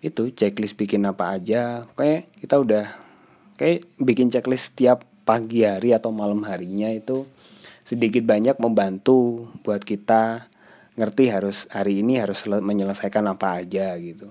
itu 0.00 0.32
checklist 0.32 0.80
bikin 0.80 1.04
apa 1.04 1.36
aja. 1.36 1.84
Kayak 1.92 2.32
kita 2.40 2.56
udah 2.56 2.86
kayak 3.60 3.84
bikin 4.00 4.32
checklist 4.32 4.72
setiap 4.72 5.04
pagi 5.28 5.68
hari 5.68 5.92
atau 5.92 6.10
malam 6.10 6.42
harinya 6.48 6.88
itu 6.88 7.28
sedikit 7.84 8.24
banyak 8.24 8.56
membantu 8.56 9.52
buat 9.60 9.84
kita 9.84 10.48
ngerti 10.96 11.24
harus 11.28 11.68
hari 11.68 12.00
ini 12.00 12.18
harus 12.18 12.48
menyelesaikan 12.48 13.24
apa 13.28 13.62
aja 13.62 13.94
gitu 14.00 14.26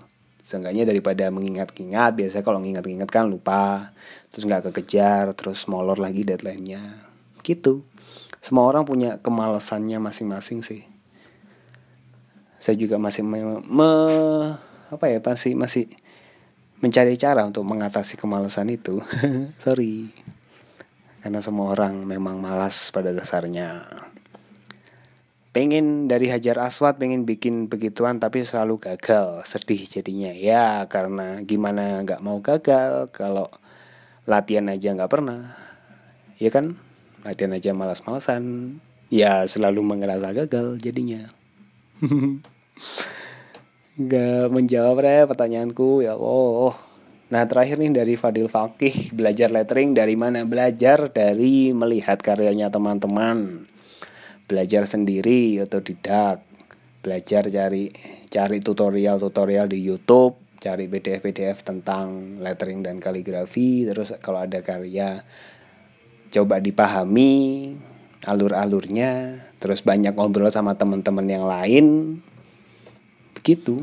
seenggaknya 0.50 0.82
daripada 0.82 1.30
mengingat-ingat 1.30 2.18
biasanya 2.18 2.42
kalau 2.42 2.58
mengingat-ingat 2.58 3.06
kan 3.06 3.30
lupa 3.30 3.94
terus 4.34 4.50
nggak 4.50 4.74
kekejar 4.74 5.38
terus 5.38 5.70
molor 5.70 6.02
lagi 6.02 6.26
deadline-nya. 6.26 7.06
Gitu. 7.46 7.86
Semua 8.42 8.66
orang 8.66 8.82
punya 8.82 9.22
kemalasannya 9.22 10.02
masing-masing 10.02 10.66
sih. 10.66 10.90
Saya 12.58 12.74
juga 12.82 12.98
masih 12.98 13.22
me, 13.22 13.62
me 13.62 13.92
apa 14.90 15.06
ya 15.06 15.22
pasti 15.22 15.54
masih 15.54 15.86
mencari 16.82 17.14
cara 17.14 17.46
untuk 17.46 17.62
mengatasi 17.70 18.18
kemalasan 18.18 18.74
itu. 18.74 19.06
Sorry. 19.64 20.10
Karena 21.22 21.46
semua 21.46 21.78
orang 21.78 22.10
memang 22.10 22.42
malas 22.42 22.90
pada 22.90 23.14
dasarnya 23.14 23.86
pengen 25.50 26.06
dari 26.06 26.30
Hajar 26.30 26.62
Aswad 26.62 27.02
pengen 27.02 27.26
bikin 27.26 27.66
begituan 27.66 28.22
tapi 28.22 28.46
selalu 28.46 28.78
gagal 28.78 29.46
sedih 29.50 29.82
jadinya. 29.90 30.32
Ya 30.34 30.86
karena 30.86 31.42
gimana 31.42 32.06
nggak 32.06 32.22
mau 32.22 32.38
gagal 32.42 33.10
kalau 33.10 33.50
latihan 34.30 34.70
aja 34.70 34.94
nggak 34.94 35.12
pernah. 35.12 35.58
Ya 36.38 36.54
kan? 36.54 36.78
Latihan 37.26 37.58
aja 37.58 37.74
malas-malasan. 37.74 38.78
Ya 39.10 39.42
selalu 39.50 39.82
mengerasa 39.82 40.30
gagal 40.32 40.78
jadinya. 40.78 41.26
Gak 44.00 44.48
menjawab 44.56 45.04
ya 45.04 45.28
pertanyaanku. 45.28 46.08
Ya 46.08 46.16
Allah. 46.16 46.80
Nah 47.28 47.44
terakhir 47.44 47.84
nih 47.84 47.92
dari 47.92 48.16
Fadil 48.16 48.48
Fakih 48.48 49.12
Belajar 49.12 49.52
lettering 49.52 49.92
dari 49.92 50.16
mana? 50.16 50.48
Belajar 50.48 51.12
dari 51.12 51.76
melihat 51.76 52.24
karyanya 52.24 52.72
teman-teman 52.72 53.68
Belajar 54.50 54.90
sendiri 54.90 55.62
atau 55.62 55.80
tidak 55.86 56.42
Belajar 57.06 57.46
cari 57.48 57.94
cari 58.28 58.58
tutorial-tutorial 58.60 59.70
di 59.70 59.80
Youtube 59.86 60.58
Cari 60.60 60.90
PDF-PDF 60.90 61.64
tentang 61.64 62.42
lettering 62.42 62.82
dan 62.82 62.98
kaligrafi 62.98 63.86
Terus 63.86 64.18
kalau 64.20 64.42
ada 64.42 64.66
karya 64.66 65.22
Coba 66.34 66.58
dipahami 66.58 67.72
alur-alurnya 68.26 69.40
Terus 69.62 69.86
banyak 69.86 70.18
ngobrol 70.18 70.50
sama 70.50 70.76
teman-teman 70.76 71.28
yang 71.30 71.46
lain 71.48 71.86
begitu. 73.50 73.82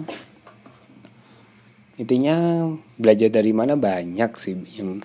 Intinya 1.96 2.68
belajar 3.00 3.32
dari 3.32 3.50
mana? 3.56 3.74
Banyak 3.74 4.36
sih 4.36 4.54
yang 4.76 5.00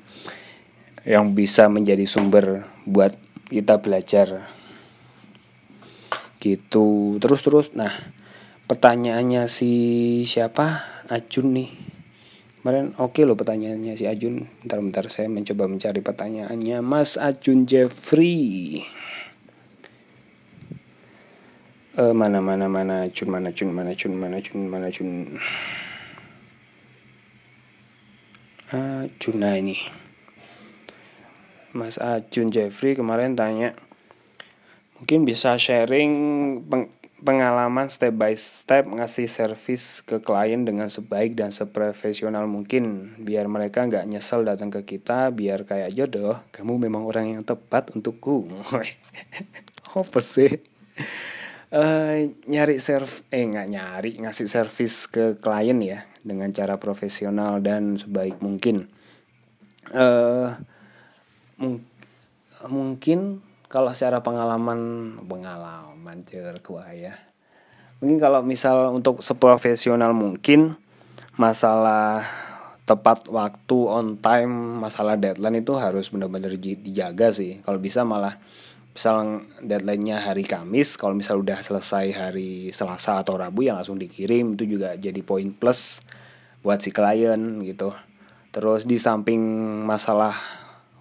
yang 1.02 1.34
bisa 1.34 1.66
menjadi 1.72 2.06
sumber 2.06 2.68
buat 2.86 3.16
kita 3.50 3.82
belajar 3.82 4.46
gitu. 6.42 7.22
Terus 7.22 7.42
terus. 7.46 7.68
Nah 7.78 7.94
pertanyaannya 8.66 9.46
si 9.46 9.72
siapa? 10.26 10.82
Ajun 11.06 11.54
nih. 11.54 11.70
Kemarin 12.62 12.94
oke 12.98 13.18
okay 13.18 13.24
loh 13.30 13.38
pertanyaannya 13.38 13.94
si 13.94 14.10
Ajun. 14.10 14.50
Bentar-bentar 14.66 15.06
saya 15.14 15.30
mencoba 15.30 15.70
mencari 15.70 16.02
pertanyaannya. 16.02 16.82
Mas 16.82 17.22
Ajun 17.22 17.70
Jeffrey. 17.70 18.82
Uh, 21.92 22.16
mana 22.18 22.42
mana 22.42 22.66
mana? 22.66 23.06
Cun 23.14 23.30
mana 23.30 23.54
cun 23.54 23.70
mana 23.70 23.94
cun 23.94 24.16
mana 24.18 24.40
cun 24.40 24.60
mana 24.66 24.88
cun 24.90 25.10
uh, 28.72 29.04
Cuna 29.20 29.60
ini. 29.60 29.78
Mas 31.72 31.96
Ajun 32.00 32.52
Jeffrey 32.52 33.00
kemarin 33.00 33.36
tanya 33.36 33.76
mungkin 35.02 35.26
bisa 35.26 35.58
sharing 35.58 36.14
peng 36.70 36.94
pengalaman 37.22 37.90
step 37.90 38.18
by 38.18 38.34
step 38.34 38.90
ngasih 38.90 39.30
service 39.30 40.02
ke 40.02 40.22
klien 40.22 40.66
dengan 40.66 40.90
sebaik 40.90 41.38
dan 41.38 41.54
seprofesional 41.54 42.50
mungkin. 42.50 43.14
Biar 43.22 43.46
mereka 43.46 43.86
nggak 43.86 44.10
nyesel 44.10 44.46
datang 44.46 44.74
ke 44.74 44.86
kita 44.86 45.30
biar 45.30 45.66
kayak 45.66 45.94
jodoh 45.94 46.38
kamu 46.50 46.90
memang 46.90 47.06
orang 47.06 47.38
yang 47.38 47.44
tepat 47.46 47.94
untukku. 47.94 48.50
Apa 50.02 50.20
sih? 50.22 50.62
Uh, 51.72 52.30
nyari 52.52 52.84
serv 52.84 53.24
eh 53.32 53.48
nggak 53.48 53.68
nyari 53.70 54.12
ngasih 54.20 54.50
servis 54.50 55.08
ke 55.08 55.40
klien 55.40 55.80
ya 55.80 56.04
dengan 56.20 56.52
cara 56.52 56.76
profesional 56.78 57.62
dan 57.62 57.98
sebaik 57.98 58.42
mungkin. 58.42 58.90
Uh, 59.94 60.58
mung 61.58 61.82
mungkin 62.70 63.42
kalau 63.72 63.90
secara 63.96 64.20
pengalaman 64.20 65.16
pengalaman 65.24 66.28
cer 66.28 66.60
ya 66.92 67.16
mungkin 68.04 68.18
kalau 68.20 68.44
misal 68.44 68.92
untuk 68.92 69.24
seprofesional 69.24 70.12
mungkin 70.12 70.76
masalah 71.40 72.22
tepat 72.84 73.32
waktu 73.32 73.78
on 73.88 74.20
time 74.20 74.84
masalah 74.84 75.16
deadline 75.16 75.64
itu 75.64 75.80
harus 75.80 76.12
benar-benar 76.12 76.52
dijaga 76.60 77.32
sih. 77.32 77.64
Kalau 77.64 77.80
bisa 77.80 78.04
malah 78.04 78.36
misal 78.92 79.48
deadline-nya 79.64 80.20
hari 80.20 80.44
Kamis 80.44 81.00
kalau 81.00 81.16
misal 81.16 81.40
udah 81.40 81.64
selesai 81.64 82.12
hari 82.12 82.76
Selasa 82.76 83.24
atau 83.24 83.40
Rabu 83.40 83.64
yang 83.64 83.80
langsung 83.80 83.96
dikirim. 83.96 84.60
Itu 84.60 84.68
juga 84.68 85.00
jadi 85.00 85.24
poin 85.24 85.56
plus 85.56 86.04
buat 86.60 86.84
si 86.84 86.92
klien 86.92 87.64
gitu. 87.64 87.96
Terus 88.52 88.84
di 88.84 89.00
samping 89.00 89.40
masalah 89.88 90.36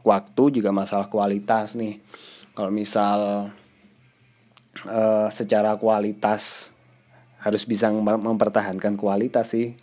waktu 0.07 0.63
juga 0.63 0.71
masalah 0.71 1.11
kualitas 1.11 1.75
nih 1.75 1.99
kalau 2.55 2.73
misal 2.75 3.51
uh, 4.87 5.29
secara 5.31 5.77
kualitas 5.79 6.75
harus 7.41 7.65
bisa 7.65 7.89
mempertahankan 7.95 9.01
kualitas 9.01 9.57
sih. 9.57 9.79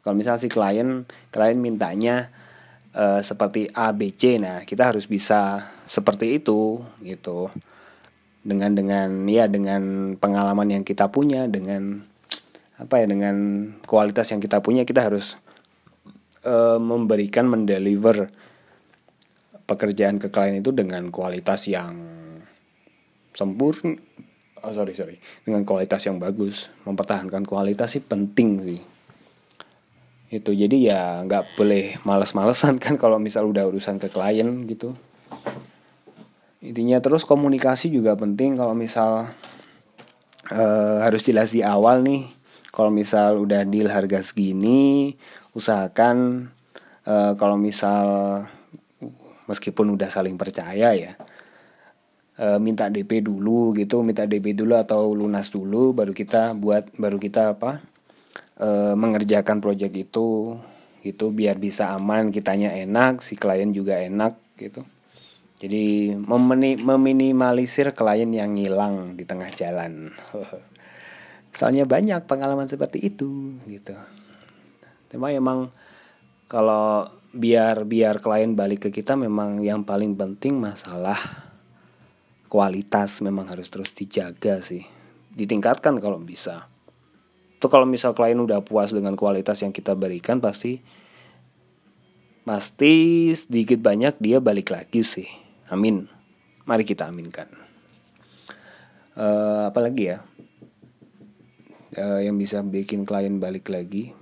Kalau 0.00 0.16
misal 0.16 0.40
si 0.40 0.48
klien 0.48 1.04
klien 1.34 1.58
mintanya 1.58 2.32
uh, 2.96 3.20
seperti 3.20 3.68
A 3.76 3.92
B 3.92 4.14
C 4.14 4.40
nah 4.40 4.64
kita 4.64 4.94
harus 4.94 5.04
bisa 5.04 5.68
seperti 5.84 6.40
itu 6.40 6.80
gitu. 7.04 7.52
Dengan 8.40 8.72
dengan 8.72 9.28
ya 9.28 9.44
dengan 9.52 10.16
pengalaman 10.16 10.72
yang 10.72 10.84
kita 10.86 11.12
punya 11.12 11.44
dengan 11.44 12.08
apa 12.80 13.04
ya 13.04 13.04
dengan 13.04 13.36
kualitas 13.84 14.32
yang 14.32 14.40
kita 14.40 14.64
punya 14.64 14.88
kita 14.88 15.04
harus 15.04 15.36
uh, 16.48 16.80
memberikan 16.80 17.44
mendeliver 17.44 18.32
pekerjaan 19.70 20.18
ke 20.18 20.34
klien 20.34 20.58
itu 20.58 20.74
dengan 20.74 21.06
kualitas 21.14 21.70
yang 21.70 21.94
sempurna. 23.30 23.94
Oh, 24.66 24.74
sorry 24.74 24.98
sorry. 24.98 25.16
Dengan 25.46 25.62
kualitas 25.62 26.02
yang 26.10 26.18
bagus. 26.18 26.68
Mempertahankan 26.82 27.46
kualitas 27.46 27.94
sih 27.94 28.02
penting 28.02 28.58
sih. 28.60 28.80
Itu 30.30 30.50
jadi 30.50 30.76
ya 30.76 31.00
nggak 31.22 31.54
boleh 31.54 32.02
males-malesan 32.02 32.82
kan 32.82 32.98
kalau 32.98 33.22
misal 33.22 33.46
udah 33.46 33.70
urusan 33.70 34.02
ke 34.02 34.10
klien 34.10 34.66
gitu. 34.66 34.98
Intinya 36.60 37.00
terus 37.00 37.24
komunikasi 37.24 37.88
juga 37.88 38.18
penting 38.18 38.58
kalau 38.58 38.76
misal 38.76 39.32
uh, 40.52 40.98
harus 41.00 41.22
jelas 41.24 41.54
di 41.54 41.62
awal 41.64 42.02
nih. 42.02 42.26
Kalau 42.70 42.90
misal 42.92 43.40
udah 43.42 43.66
deal 43.66 43.90
harga 43.90 44.22
segini 44.22 45.18
usahakan 45.54 46.46
uh, 47.02 47.34
kalau 47.34 47.58
misal 47.58 48.06
meskipun 49.50 49.98
udah 49.98 50.06
saling 50.06 50.38
percaya 50.38 50.94
ya 50.94 51.18
uh, 52.38 52.62
minta 52.62 52.86
DP 52.86 53.26
dulu 53.26 53.74
gitu 53.74 54.06
minta 54.06 54.22
DP 54.22 54.54
dulu 54.54 54.78
atau 54.78 55.10
lunas 55.10 55.50
dulu 55.50 55.90
baru 55.90 56.14
kita 56.14 56.54
buat 56.54 56.94
baru 56.94 57.18
kita 57.18 57.58
apa 57.58 57.82
uh, 58.62 58.94
mengerjakan 58.94 59.58
project 59.58 59.98
itu 59.98 60.54
itu 61.02 61.26
biar 61.34 61.58
bisa 61.58 61.90
aman 61.90 62.30
kitanya 62.30 62.70
enak 62.70 63.26
si 63.26 63.34
klien 63.34 63.74
juga 63.74 63.98
enak 63.98 64.38
gitu 64.54 64.86
jadi 65.60 66.16
meminimalisir 66.80 67.92
klien 67.92 68.32
yang 68.32 68.56
ngilang 68.56 69.12
di 69.12 69.28
tengah 69.28 69.52
jalan. 69.52 70.08
Soalnya 71.56 71.84
banyak 71.84 72.24
pengalaman 72.24 72.64
seperti 72.64 73.04
itu 73.04 73.60
gitu. 73.68 73.92
Tema 75.12 75.28
emang 75.36 75.68
kalau 76.48 77.12
biar 77.30 77.86
biar 77.86 78.18
klien 78.18 78.58
balik 78.58 78.86
ke 78.86 78.90
kita 78.90 79.14
memang 79.14 79.62
yang 79.62 79.86
paling 79.86 80.18
penting 80.18 80.58
masalah 80.58 81.18
kualitas 82.50 83.22
memang 83.22 83.46
harus 83.46 83.70
terus 83.70 83.94
dijaga 83.94 84.58
sih. 84.60 84.82
Ditingkatkan 85.30 86.02
kalau 86.02 86.18
bisa. 86.18 86.66
Itu 87.54 87.70
kalau 87.70 87.86
misal 87.86 88.18
klien 88.18 88.34
udah 88.34 88.66
puas 88.66 88.90
dengan 88.90 89.14
kualitas 89.14 89.62
yang 89.62 89.70
kita 89.70 89.94
berikan 89.94 90.42
pasti 90.42 90.82
pasti 92.42 93.30
sedikit 93.30 93.78
banyak 93.78 94.18
dia 94.18 94.42
balik 94.42 94.74
lagi 94.74 95.06
sih. 95.06 95.30
Amin. 95.70 96.10
Mari 96.66 96.82
kita 96.82 97.06
aminkan. 97.06 97.46
Uh, 99.14 99.70
apalagi 99.70 100.16
ya? 100.16 100.18
Uh, 101.94 102.26
yang 102.26 102.34
bisa 102.34 102.58
bikin 102.66 103.06
klien 103.06 103.38
balik 103.38 103.70
lagi 103.70 104.14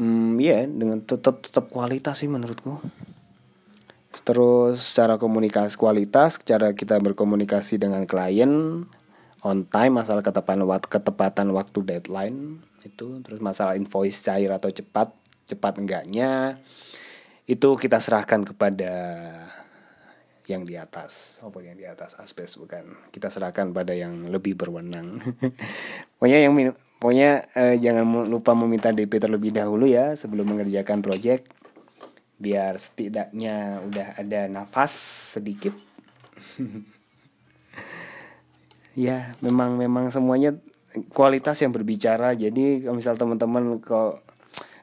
hmm, 0.00 0.40
ya 0.40 0.48
yeah, 0.48 0.62
dengan 0.64 1.04
tetap 1.04 1.44
tetap 1.44 1.68
kualitas 1.68 2.24
sih 2.24 2.32
menurutku. 2.32 2.80
Terus 4.24 4.80
cara 4.96 5.20
komunikasi 5.20 5.76
kualitas 5.76 6.40
cara 6.40 6.72
kita 6.72 6.96
berkomunikasi 6.98 7.76
dengan 7.76 8.08
klien 8.08 8.84
on 9.44 9.58
time 9.68 10.00
masalah 10.00 10.24
ketepatan 10.24 10.64
waktu 10.64 10.88
ketepatan 10.88 11.48
waktu 11.52 11.78
deadline 11.84 12.60
itu 12.80 13.20
terus 13.20 13.40
masalah 13.40 13.76
invoice 13.76 14.20
cair 14.24 14.52
atau 14.52 14.68
cepat 14.72 15.12
cepat 15.48 15.80
enggaknya 15.80 16.60
itu 17.50 17.68
kita 17.74 17.98
serahkan 17.98 18.44
kepada 18.46 18.94
yang 20.50 20.66
di 20.66 20.74
atas 20.74 21.38
apa 21.46 21.62
yang 21.62 21.78
di 21.78 21.86
atas 21.86 22.18
aspek 22.18 22.50
bukan. 22.58 22.98
Kita 23.14 23.30
serahkan 23.30 23.70
pada 23.70 23.94
yang 23.94 24.26
lebih 24.34 24.58
berwenang. 24.58 25.22
Pokoknya 26.18 26.38
yang 26.42 26.54
pokoknya 27.00 27.48
eh, 27.56 27.76
jangan 27.80 28.28
lupa 28.28 28.52
meminta 28.52 28.92
DP 28.92 29.18
terlebih 29.18 29.50
dahulu 29.56 29.88
ya 29.88 30.14
sebelum 30.14 30.52
mengerjakan 30.52 31.00
project. 31.00 31.48
Biar 32.40 32.76
setidaknya 32.76 33.82
udah 33.88 34.20
ada 34.20 34.46
nafas 34.46 34.92
sedikit. 35.36 35.74
Ya 38.98 39.30
memang 39.38 39.78
memang 39.78 40.10
semuanya 40.10 40.58
kualitas 41.14 41.62
yang 41.62 41.70
berbicara. 41.70 42.34
Jadi 42.34 42.82
kalau 42.82 42.98
misal 42.98 43.14
teman-teman 43.14 43.78
kok 43.78 44.18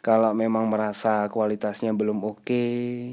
kalau 0.08 0.32
memang 0.32 0.72
merasa 0.72 1.28
kualitasnya 1.28 1.92
belum 1.92 2.24
oke 2.24 2.40
okay, 2.48 3.12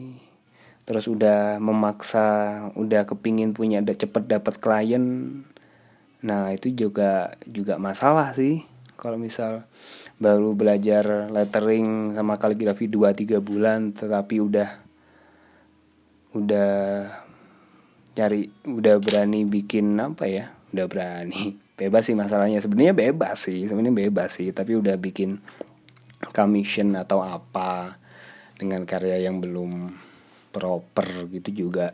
terus 0.87 1.11
udah 1.11 1.59
memaksa 1.59 2.71
udah 2.79 3.03
kepingin 3.03 3.51
punya 3.51 3.83
ada 3.83 3.97
cepet 3.97 4.31
dapat 4.31 4.63
klien 4.63 5.03
nah 6.23 6.55
itu 6.55 6.71
juga 6.71 7.35
juga 7.49 7.83
masalah 7.83 8.31
sih 8.37 8.63
kalau 9.05 9.21
misal 9.21 9.69
baru 10.17 10.57
belajar 10.57 11.29
lettering 11.29 12.17
sama 12.17 12.41
kaligrafi 12.41 12.89
2-3 12.89 13.45
bulan 13.45 13.93
tetapi 13.93 14.41
udah 14.41 14.71
udah 16.33 16.73
cari 18.17 18.49
udah 18.65 18.97
berani 19.05 19.45
bikin 19.45 20.01
apa 20.01 20.25
ya 20.25 20.49
udah 20.73 20.87
berani. 20.89 21.53
Bebas 21.85 22.09
sih 22.09 22.17
masalahnya. 22.17 22.63
Sebenarnya 22.65 22.95
bebas 22.95 23.51
sih 23.51 23.67
sebenarnya 23.67 24.09
bebas 24.09 24.39
sih. 24.39 24.55
Tapi 24.55 24.79
udah 24.79 24.95
bikin 24.95 25.43
commission 26.31 26.95
atau 26.95 27.21
apa 27.21 27.99
dengan 28.55 28.87
karya 28.87 29.27
yang 29.27 29.43
belum 29.43 29.91
proper 30.55 31.29
gitu 31.35 31.67
juga. 31.67 31.91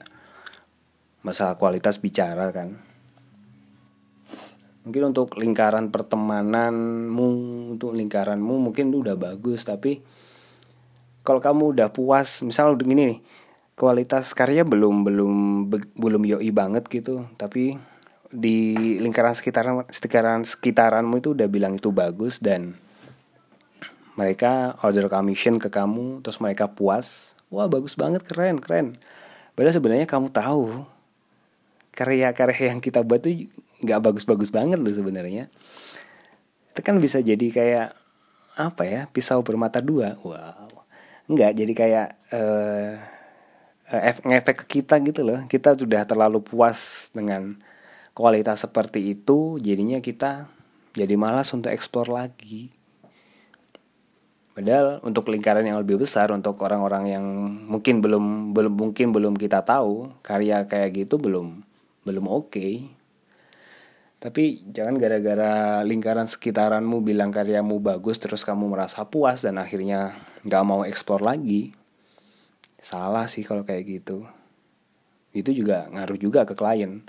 Masalah 1.24 1.56
kualitas 1.56 1.96
bicara 1.96 2.52
kan 2.52 2.89
mungkin 4.86 5.12
untuk 5.12 5.36
lingkaran 5.36 5.92
pertemananmu 5.92 7.28
untuk 7.76 7.92
lingkaranmu 7.92 8.70
mungkin 8.70 8.88
udah 8.92 9.16
bagus 9.16 9.64
tapi 9.68 10.00
kalau 11.20 11.38
kamu 11.38 11.76
udah 11.76 11.88
puas 11.92 12.40
misal 12.40 12.72
udah 12.72 12.86
gini 12.86 13.02
nih 13.16 13.20
kualitas 13.76 14.32
karya 14.32 14.64
belum 14.64 15.04
belum 15.04 15.34
belum 15.96 16.22
yoi 16.24 16.50
banget 16.52 16.88
gitu 16.88 17.28
tapi 17.36 17.76
di 18.30 18.96
lingkaran 19.02 19.34
sekitaran 19.34 19.84
sekitaran 19.90 20.46
sekitaranmu 20.46 21.18
itu 21.18 21.34
udah 21.34 21.48
bilang 21.50 21.76
itu 21.76 21.92
bagus 21.92 22.38
dan 22.40 22.78
mereka 24.14 24.76
order 24.84 25.08
commission 25.08 25.56
ke 25.56 25.68
kamu 25.68 26.24
terus 26.24 26.40
mereka 26.40 26.70
puas 26.70 27.34
wah 27.50 27.66
bagus 27.66 27.98
banget 27.98 28.22
keren 28.24 28.62
keren. 28.62 28.96
Padahal 29.58 29.74
sebenarnya 29.74 30.06
kamu 30.06 30.30
tahu 30.30 30.86
karya-karya 31.92 32.72
yang 32.72 32.80
kita 32.80 33.02
buat 33.02 33.20
tuh 33.20 33.34
nggak 33.80 34.00
bagus-bagus 34.00 34.52
banget 34.52 34.78
loh 34.80 34.92
sebenarnya 34.92 35.48
itu 36.70 36.80
kan 36.80 36.96
bisa 37.00 37.18
jadi 37.20 37.46
kayak 37.50 37.88
apa 38.56 38.82
ya 38.84 39.00
pisau 39.10 39.40
bermata 39.40 39.80
dua 39.80 40.20
wow 40.20 40.68
nggak 41.30 41.52
jadi 41.54 41.72
kayak 41.72 42.08
uh, 42.34 42.92
ngefek 44.26 44.64
ke 44.64 44.80
kita 44.80 45.02
gitu 45.02 45.26
loh 45.26 45.42
kita 45.50 45.74
sudah 45.74 46.06
terlalu 46.06 46.42
puas 46.42 47.10
dengan 47.10 47.58
kualitas 48.14 48.62
seperti 48.62 49.18
itu 49.18 49.58
jadinya 49.58 49.98
kita 49.98 50.46
jadi 50.94 51.14
malas 51.14 51.50
untuk 51.54 51.70
eksplor 51.70 52.10
lagi 52.10 52.70
Padahal 54.60 55.00
untuk 55.06 55.30
lingkaran 55.32 55.64
yang 55.64 55.80
lebih 55.80 56.02
besar 56.02 56.28
untuk 56.34 56.58
orang-orang 56.60 57.16
yang 57.16 57.24
mungkin 57.64 58.02
belum 58.02 58.50
belum 58.52 58.74
mungkin 58.76 59.08
belum 59.08 59.32
kita 59.38 59.64
tahu 59.64 60.10
karya 60.20 60.68
kayak 60.68 61.06
gitu 61.06 61.16
belum 61.16 61.62
belum 62.04 62.28
oke. 62.28 62.52
Okay. 62.52 62.99
Tapi 64.20 64.68
jangan 64.68 65.00
gara-gara 65.00 65.80
lingkaran 65.80 66.28
sekitaranmu 66.28 67.00
bilang 67.00 67.32
karyamu 67.32 67.80
bagus 67.80 68.20
terus 68.20 68.44
kamu 68.44 68.68
merasa 68.68 69.08
puas 69.08 69.40
dan 69.40 69.56
akhirnya 69.56 70.12
nggak 70.44 70.64
mau 70.68 70.84
eksplor 70.84 71.24
lagi. 71.24 71.72
Salah 72.76 73.24
sih 73.32 73.40
kalau 73.40 73.64
kayak 73.64 73.88
gitu. 73.88 74.28
Itu 75.32 75.56
juga 75.56 75.88
ngaruh 75.88 76.20
juga 76.20 76.44
ke 76.44 76.52
klien. 76.52 77.00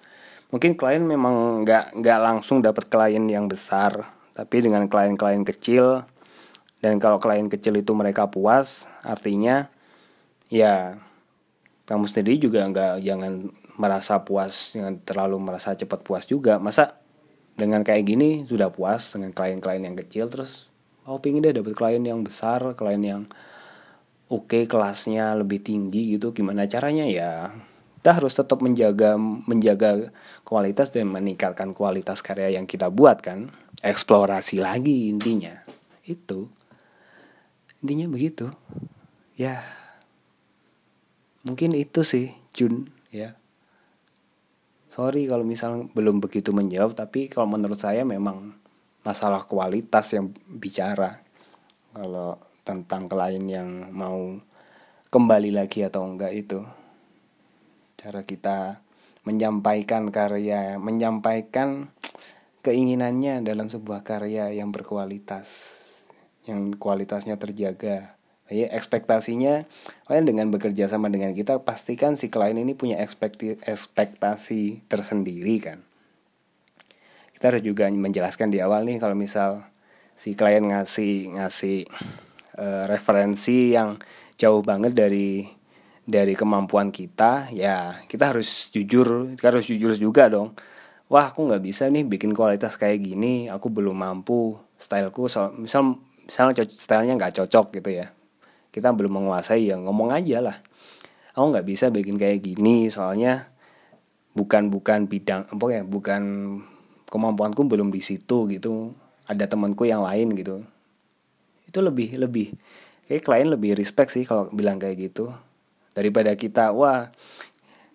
Mungkin 0.56 0.80
klien 0.80 1.04
memang 1.04 1.68
nggak 1.68 2.00
nggak 2.00 2.20
langsung 2.24 2.64
dapat 2.64 2.88
klien 2.88 3.28
yang 3.28 3.52
besar, 3.52 4.08
tapi 4.32 4.64
dengan 4.64 4.88
klien-klien 4.88 5.44
kecil 5.44 6.08
dan 6.82 6.98
kalau 6.98 7.22
klien 7.22 7.46
kecil 7.52 7.78
itu 7.78 7.94
mereka 7.94 8.28
puas 8.28 8.90
artinya 9.06 9.70
ya 10.50 10.98
kamu 11.86 12.10
sendiri 12.10 12.42
juga 12.42 12.66
nggak 12.66 13.06
jangan 13.06 13.54
merasa 13.78 14.26
puas 14.26 14.74
jangan 14.74 14.98
terlalu 15.06 15.38
merasa 15.38 15.78
cepat 15.78 16.02
puas 16.02 16.26
juga 16.26 16.58
masa 16.58 17.01
dengan 17.62 17.86
kayak 17.86 18.04
gini 18.10 18.30
sudah 18.50 18.74
puas 18.74 19.14
dengan 19.14 19.30
klien-klien 19.30 19.86
yang 19.86 19.94
kecil 19.94 20.26
terus 20.26 20.74
oh 21.06 21.22
pingin 21.22 21.46
deh 21.46 21.54
dapat 21.54 21.78
klien 21.78 22.02
yang 22.02 22.26
besar 22.26 22.74
klien 22.74 23.02
yang 23.06 23.22
oke 24.32 24.48
okay, 24.48 24.64
kelasnya 24.66 25.36
lebih 25.36 25.60
tinggi 25.60 26.16
gitu. 26.16 26.32
Gimana 26.32 26.66
caranya? 26.66 27.04
Ya 27.06 27.52
kita 28.02 28.18
harus 28.18 28.34
tetap 28.34 28.66
menjaga 28.66 29.14
menjaga 29.20 30.10
kualitas 30.42 30.90
dan 30.90 31.14
meningkatkan 31.14 31.70
kualitas 31.78 32.26
karya 32.26 32.58
yang 32.58 32.66
kita 32.66 32.90
buat 32.90 33.22
kan. 33.22 33.52
Eksplorasi 33.84 34.58
lagi 34.64 35.12
intinya. 35.12 35.62
Itu. 36.08 36.50
Intinya 37.86 38.10
begitu. 38.10 38.50
Ya. 39.38 39.62
Mungkin 41.46 41.78
itu 41.78 42.02
sih 42.02 42.34
Jun. 42.58 42.90
Ya 43.12 43.41
sorry 44.92 45.24
kalau 45.24 45.48
misal 45.48 45.88
belum 45.96 46.20
begitu 46.20 46.52
menjawab 46.52 46.92
tapi 47.00 47.32
kalau 47.32 47.48
menurut 47.48 47.80
saya 47.80 48.04
memang 48.04 48.52
masalah 49.08 49.48
kualitas 49.48 50.12
yang 50.12 50.36
bicara. 50.52 51.24
Kalau 51.96 52.36
tentang 52.62 53.08
klien 53.08 53.42
yang 53.48 53.90
mau 53.96 54.36
kembali 55.12 55.52
lagi 55.56 55.88
atau 55.88 56.06
enggak 56.08 56.32
itu 56.36 56.60
cara 58.00 58.24
kita 58.24 58.80
menyampaikan 59.28 60.10
karya 60.10 60.80
menyampaikan 60.82 61.92
keinginannya 62.66 63.46
dalam 63.46 63.70
sebuah 63.70 64.02
karya 64.02 64.54
yang 64.56 64.74
berkualitas 64.74 65.48
yang 66.50 66.74
kualitasnya 66.74 67.38
terjaga 67.38 68.18
ya 68.52 68.68
ekspektasinya 68.68 69.64
kalian 70.06 70.28
dengan 70.28 70.48
bekerja 70.52 70.92
sama 70.92 71.08
dengan 71.08 71.32
kita 71.32 71.64
pastikan 71.64 72.20
si 72.20 72.28
klien 72.28 72.60
ini 72.60 72.76
punya 72.76 73.00
ekspekti, 73.00 73.56
ekspektasi 73.64 74.86
tersendiri 74.92 75.56
kan. 75.64 75.80
Kita 77.32 77.50
harus 77.50 77.64
juga 77.64 77.88
menjelaskan 77.88 78.52
di 78.52 78.60
awal 78.60 78.84
nih 78.84 79.00
kalau 79.00 79.16
misal 79.16 79.66
si 80.14 80.36
klien 80.36 80.62
ngasih 80.62 81.40
ngasih 81.40 81.88
uh, 82.60 82.86
referensi 82.92 83.74
yang 83.74 83.98
jauh 84.36 84.62
banget 84.62 84.94
dari 84.94 85.48
dari 86.04 86.36
kemampuan 86.36 86.92
kita 86.92 87.50
ya 87.56 88.04
kita 88.04 88.36
harus 88.36 88.68
jujur 88.76 89.32
kita 89.40 89.48
harus 89.48 89.66
jujur 89.72 89.96
juga 89.96 90.28
dong. 90.28 90.54
Wah 91.08 91.32
aku 91.32 91.48
nggak 91.48 91.64
bisa 91.64 91.88
nih 91.88 92.04
bikin 92.04 92.36
kualitas 92.36 92.76
kayak 92.76 93.00
gini 93.00 93.48
aku 93.48 93.68
belum 93.72 94.00
mampu 94.00 94.56
styleku 94.76 95.28
so, 95.28 95.52
misal 95.56 96.00
misalnya 96.24 96.64
stylenya 96.64 97.20
nggak 97.20 97.44
cocok 97.44 97.76
gitu 97.76 97.92
ya 98.00 98.08
kita 98.72 98.96
belum 98.96 99.22
menguasai 99.22 99.68
ya 99.68 99.76
ngomong 99.76 100.16
aja 100.16 100.40
lah. 100.40 100.58
Aku 101.36 101.52
nggak 101.52 101.68
bisa 101.68 101.92
bikin 101.92 102.16
kayak 102.16 102.44
gini 102.44 102.88
soalnya 102.88 103.52
bukan 104.32 104.72
bukan 104.72 105.12
bidang 105.12 105.48
ya 105.48 105.84
bukan 105.84 106.24
kemampuanku 107.12 107.68
belum 107.68 107.92
di 107.92 108.00
situ 108.00 108.48
gitu. 108.48 108.96
Ada 109.28 109.48
temanku 109.48 109.88
yang 109.88 110.04
lain 110.04 110.36
gitu. 110.36 110.64
Itu 111.68 111.84
lebih 111.84 112.16
lebih 112.20 112.56
kayak 113.08 113.24
klien 113.24 113.48
lebih 113.52 113.76
respect 113.76 114.16
sih 114.16 114.24
kalau 114.24 114.48
bilang 114.52 114.80
kayak 114.80 115.12
gitu. 115.12 115.32
Daripada 115.92 116.36
kita 116.40 116.72
wah 116.72 117.12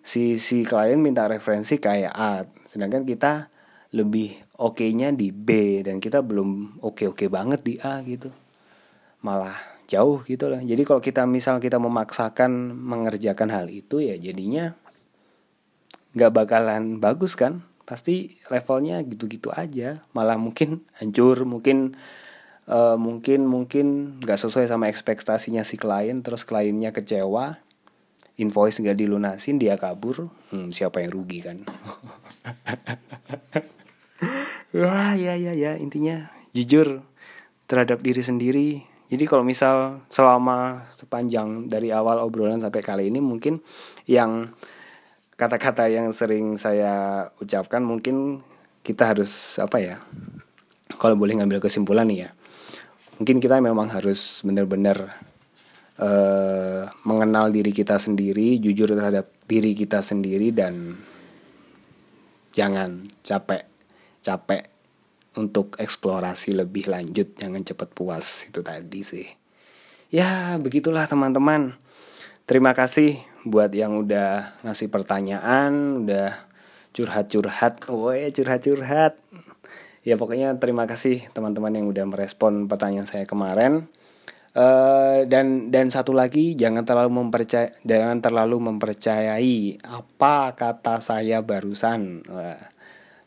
si 0.05 0.37
si 0.37 0.61
klien 0.61 1.01
minta 1.01 1.25
referensi 1.25 1.81
kayak 1.81 2.13
A 2.13 2.45
sedangkan 2.69 3.05
kita 3.05 3.49
lebih 3.97 4.37
oke-nya 4.61 5.13
di 5.13 5.33
B 5.33 5.81
dan 5.81 5.97
kita 5.97 6.21
belum 6.21 6.81
oke-oke 6.85 7.29
banget 7.29 7.61
di 7.65 7.73
A 7.81 8.01
gitu. 8.05 8.29
Malah 9.25 9.76
jauh 9.87 10.19
gitu 10.27 10.51
lah 10.51 10.59
jadi 10.59 10.83
kalau 10.83 10.99
kita 10.99 11.23
misal 11.23 11.63
kita 11.63 11.79
memaksakan 11.79 12.75
mengerjakan 12.75 13.49
hal 13.49 13.71
itu 13.71 14.03
ya 14.03 14.19
jadinya 14.19 14.75
nggak 16.17 16.33
bakalan 16.33 16.97
bagus 16.97 17.37
kan? 17.37 17.61
Pasti 17.85 18.41
levelnya 18.49 18.97
gitu-gitu 19.05 19.53
aja. 19.53 20.01
Malah 20.17 20.41
mungkin 20.41 20.81
hancur 20.97 21.45
mungkin 21.45 21.93
uh, 22.65 22.97
mungkin 22.97 23.45
mungkin 23.45 24.17
nggak 24.25 24.41
sesuai 24.41 24.65
sama 24.65 24.89
ekspektasinya 24.89 25.61
si 25.61 25.77
klien 25.77 26.25
terus 26.25 26.43
kliennya 26.43 26.89
kecewa 26.89 27.61
invoice 28.37 28.81
nggak 28.81 28.97
dilunasin 28.97 29.57
dia 29.57 29.77
kabur 29.77 30.33
hmm, 30.49 30.73
siapa 30.73 31.05
yang 31.05 31.13
rugi 31.13 31.39
kan? 31.45 31.57
Wah 34.81 35.13
ya 35.13 35.37
ya 35.37 35.53
ya. 35.53 35.77
Intinya 35.77 36.33
jujur 36.57 37.05
terhadap 37.69 38.01
diri 38.01 38.25
sendiri 38.25 38.67
jadi 39.07 39.23
kalau 39.23 39.43
misal 39.43 40.03
selama 40.11 40.83
sepanjang 40.91 41.71
dari 41.71 41.95
awal 41.95 42.19
obrolan 42.19 42.59
sampai 42.59 42.83
kali 42.83 43.03
ini 43.07 43.23
mungkin 43.23 43.63
yang 44.03 44.51
kata-kata 45.39 45.87
yang 45.87 46.11
sering 46.11 46.59
saya 46.59 47.27
ucapkan 47.39 47.79
mungkin 47.85 48.43
kita 48.83 49.15
harus 49.15 49.61
apa 49.63 49.77
ya 49.79 49.95
kalau 50.99 51.15
boleh 51.15 51.39
ngambil 51.39 51.63
kesimpulan 51.63 52.07
nih 52.09 52.27
ya 52.27 52.29
mungkin 53.19 53.37
kita 53.39 53.61
memang 53.63 53.89
harus 53.89 54.43
benar-benar 54.43 55.13
uh, 56.01 56.85
mengenal 57.05 57.49
diri 57.49 57.71
kita 57.73 57.97
sendiri 57.97 58.57
jujur 58.61 58.91
terhadap 58.91 59.29
diri 59.47 59.73
kita 59.73 60.03
sendiri 60.03 60.51
dan 60.51 60.97
jangan 62.53 63.05
capek 63.21 63.65
capek 64.25 64.76
untuk 65.37 65.77
eksplorasi 65.77 66.57
lebih 66.57 66.89
lanjut 66.89 67.37
jangan 67.37 67.61
cepat 67.61 67.89
puas 67.93 68.49
itu 68.49 68.59
tadi 68.65 69.01
sih 69.05 69.27
ya 70.11 70.57
begitulah 70.57 71.05
teman-teman 71.05 71.77
terima 72.49 72.73
kasih 72.73 73.21
buat 73.47 73.71
yang 73.71 74.03
udah 74.03 74.59
ngasih 74.67 74.91
pertanyaan, 74.91 76.03
udah 76.03 76.35
curhat-curhat, 76.91 77.87
woi 77.87 78.29
curhat-curhat. 78.35 79.15
Ya 80.03 80.15
pokoknya 80.15 80.55
terima 80.59 80.87
kasih 80.87 81.27
teman-teman 81.31 81.75
yang 81.75 81.87
udah 81.87 82.05
merespon 82.07 82.67
pertanyaan 82.67 83.07
saya 83.07 83.23
kemarin. 83.23 83.87
Uh, 84.57 85.21
dan 85.29 85.69
dan 85.69 85.93
satu 85.93 86.17
lagi 86.17 86.57
jangan 86.57 86.81
terlalu 86.81 87.21
mempercaya 87.21 87.77
jangan 87.85 88.17
terlalu 88.25 88.57
mempercayai 88.57 89.77
apa 89.85 90.57
kata 90.57 90.97
saya 90.97 91.45
barusan. 91.45 92.25
Wah, 92.25 92.57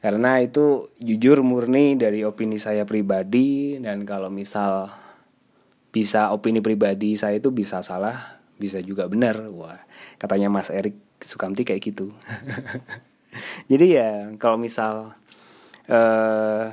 karena 0.01 0.41
itu 0.41 0.89
jujur 0.97 1.45
murni 1.45 1.93
dari 2.01 2.25
opini 2.25 2.57
saya 2.57 2.89
pribadi 2.89 3.77
dan 3.77 4.09
kalau 4.09 4.33
misal 4.33 4.89
bisa 5.93 6.33
opini 6.33 6.65
pribadi 6.65 7.21
saya 7.21 7.37
itu 7.37 7.53
bisa 7.53 7.85
salah 7.85 8.41
bisa 8.57 8.81
juga 8.81 9.05
benar. 9.13 9.45
Wah 9.53 9.77
katanya 10.17 10.49
Mas 10.49 10.73
Erik 10.73 10.97
Sukamti 11.21 11.69
kayak 11.69 11.85
gitu. 11.85 12.17
Jadi 13.71 13.87
ya 13.93 14.33
kalau 14.41 14.57
misal 14.57 15.13
uh, 15.89 16.65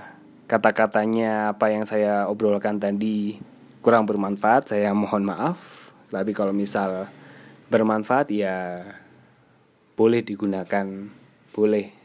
kata-katanya 0.48 1.52
apa 1.52 1.68
yang 1.76 1.84
saya 1.84 2.32
obrolkan 2.32 2.80
tadi 2.80 3.36
kurang 3.84 4.08
bermanfaat 4.08 4.72
saya 4.72 4.96
mohon 4.96 5.28
maaf. 5.28 5.92
Tapi 6.08 6.32
kalau 6.32 6.56
misal 6.56 7.12
bermanfaat 7.68 8.32
ya 8.32 8.88
boleh 10.00 10.24
digunakan 10.24 10.88
boleh 11.52 11.97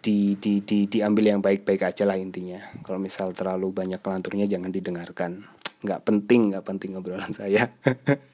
di, 0.00 0.36
di, 0.40 0.64
di 0.64 0.88
diambil 0.88 1.36
yang 1.36 1.40
baik-baik 1.44 1.84
aja 1.92 2.08
lah 2.08 2.16
intinya 2.16 2.60
kalau 2.82 2.96
misal 2.96 3.32
terlalu 3.36 3.72
banyak 3.72 4.00
kelanturnya 4.00 4.48
jangan 4.48 4.72
didengarkan 4.72 5.44
nggak 5.80 6.00
penting 6.04 6.52
nggak 6.52 6.64
penting 6.64 6.96
obrolan 6.96 7.32
saya 7.32 7.68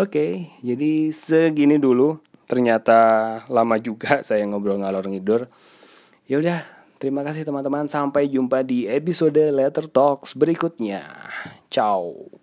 Oke, 0.00 0.48
jadi 0.62 1.10
segini 1.12 1.76
dulu. 1.76 2.22
Ternyata 2.46 2.98
lama 3.48 3.76
juga 3.80 4.22
saya 4.22 4.44
ngobrol 4.46 4.80
ngalor 4.80 5.08
ngidur. 5.08 5.50
Ya 6.30 6.38
udah, 6.38 6.62
terima 6.96 7.26
kasih 7.26 7.44
teman-teman. 7.44 7.90
Sampai 7.90 8.30
jumpa 8.30 8.62
di 8.62 8.86
episode 8.86 9.40
Letter 9.52 9.90
Talks 9.90 10.38
berikutnya. 10.38 11.04
Ciao. 11.68 12.41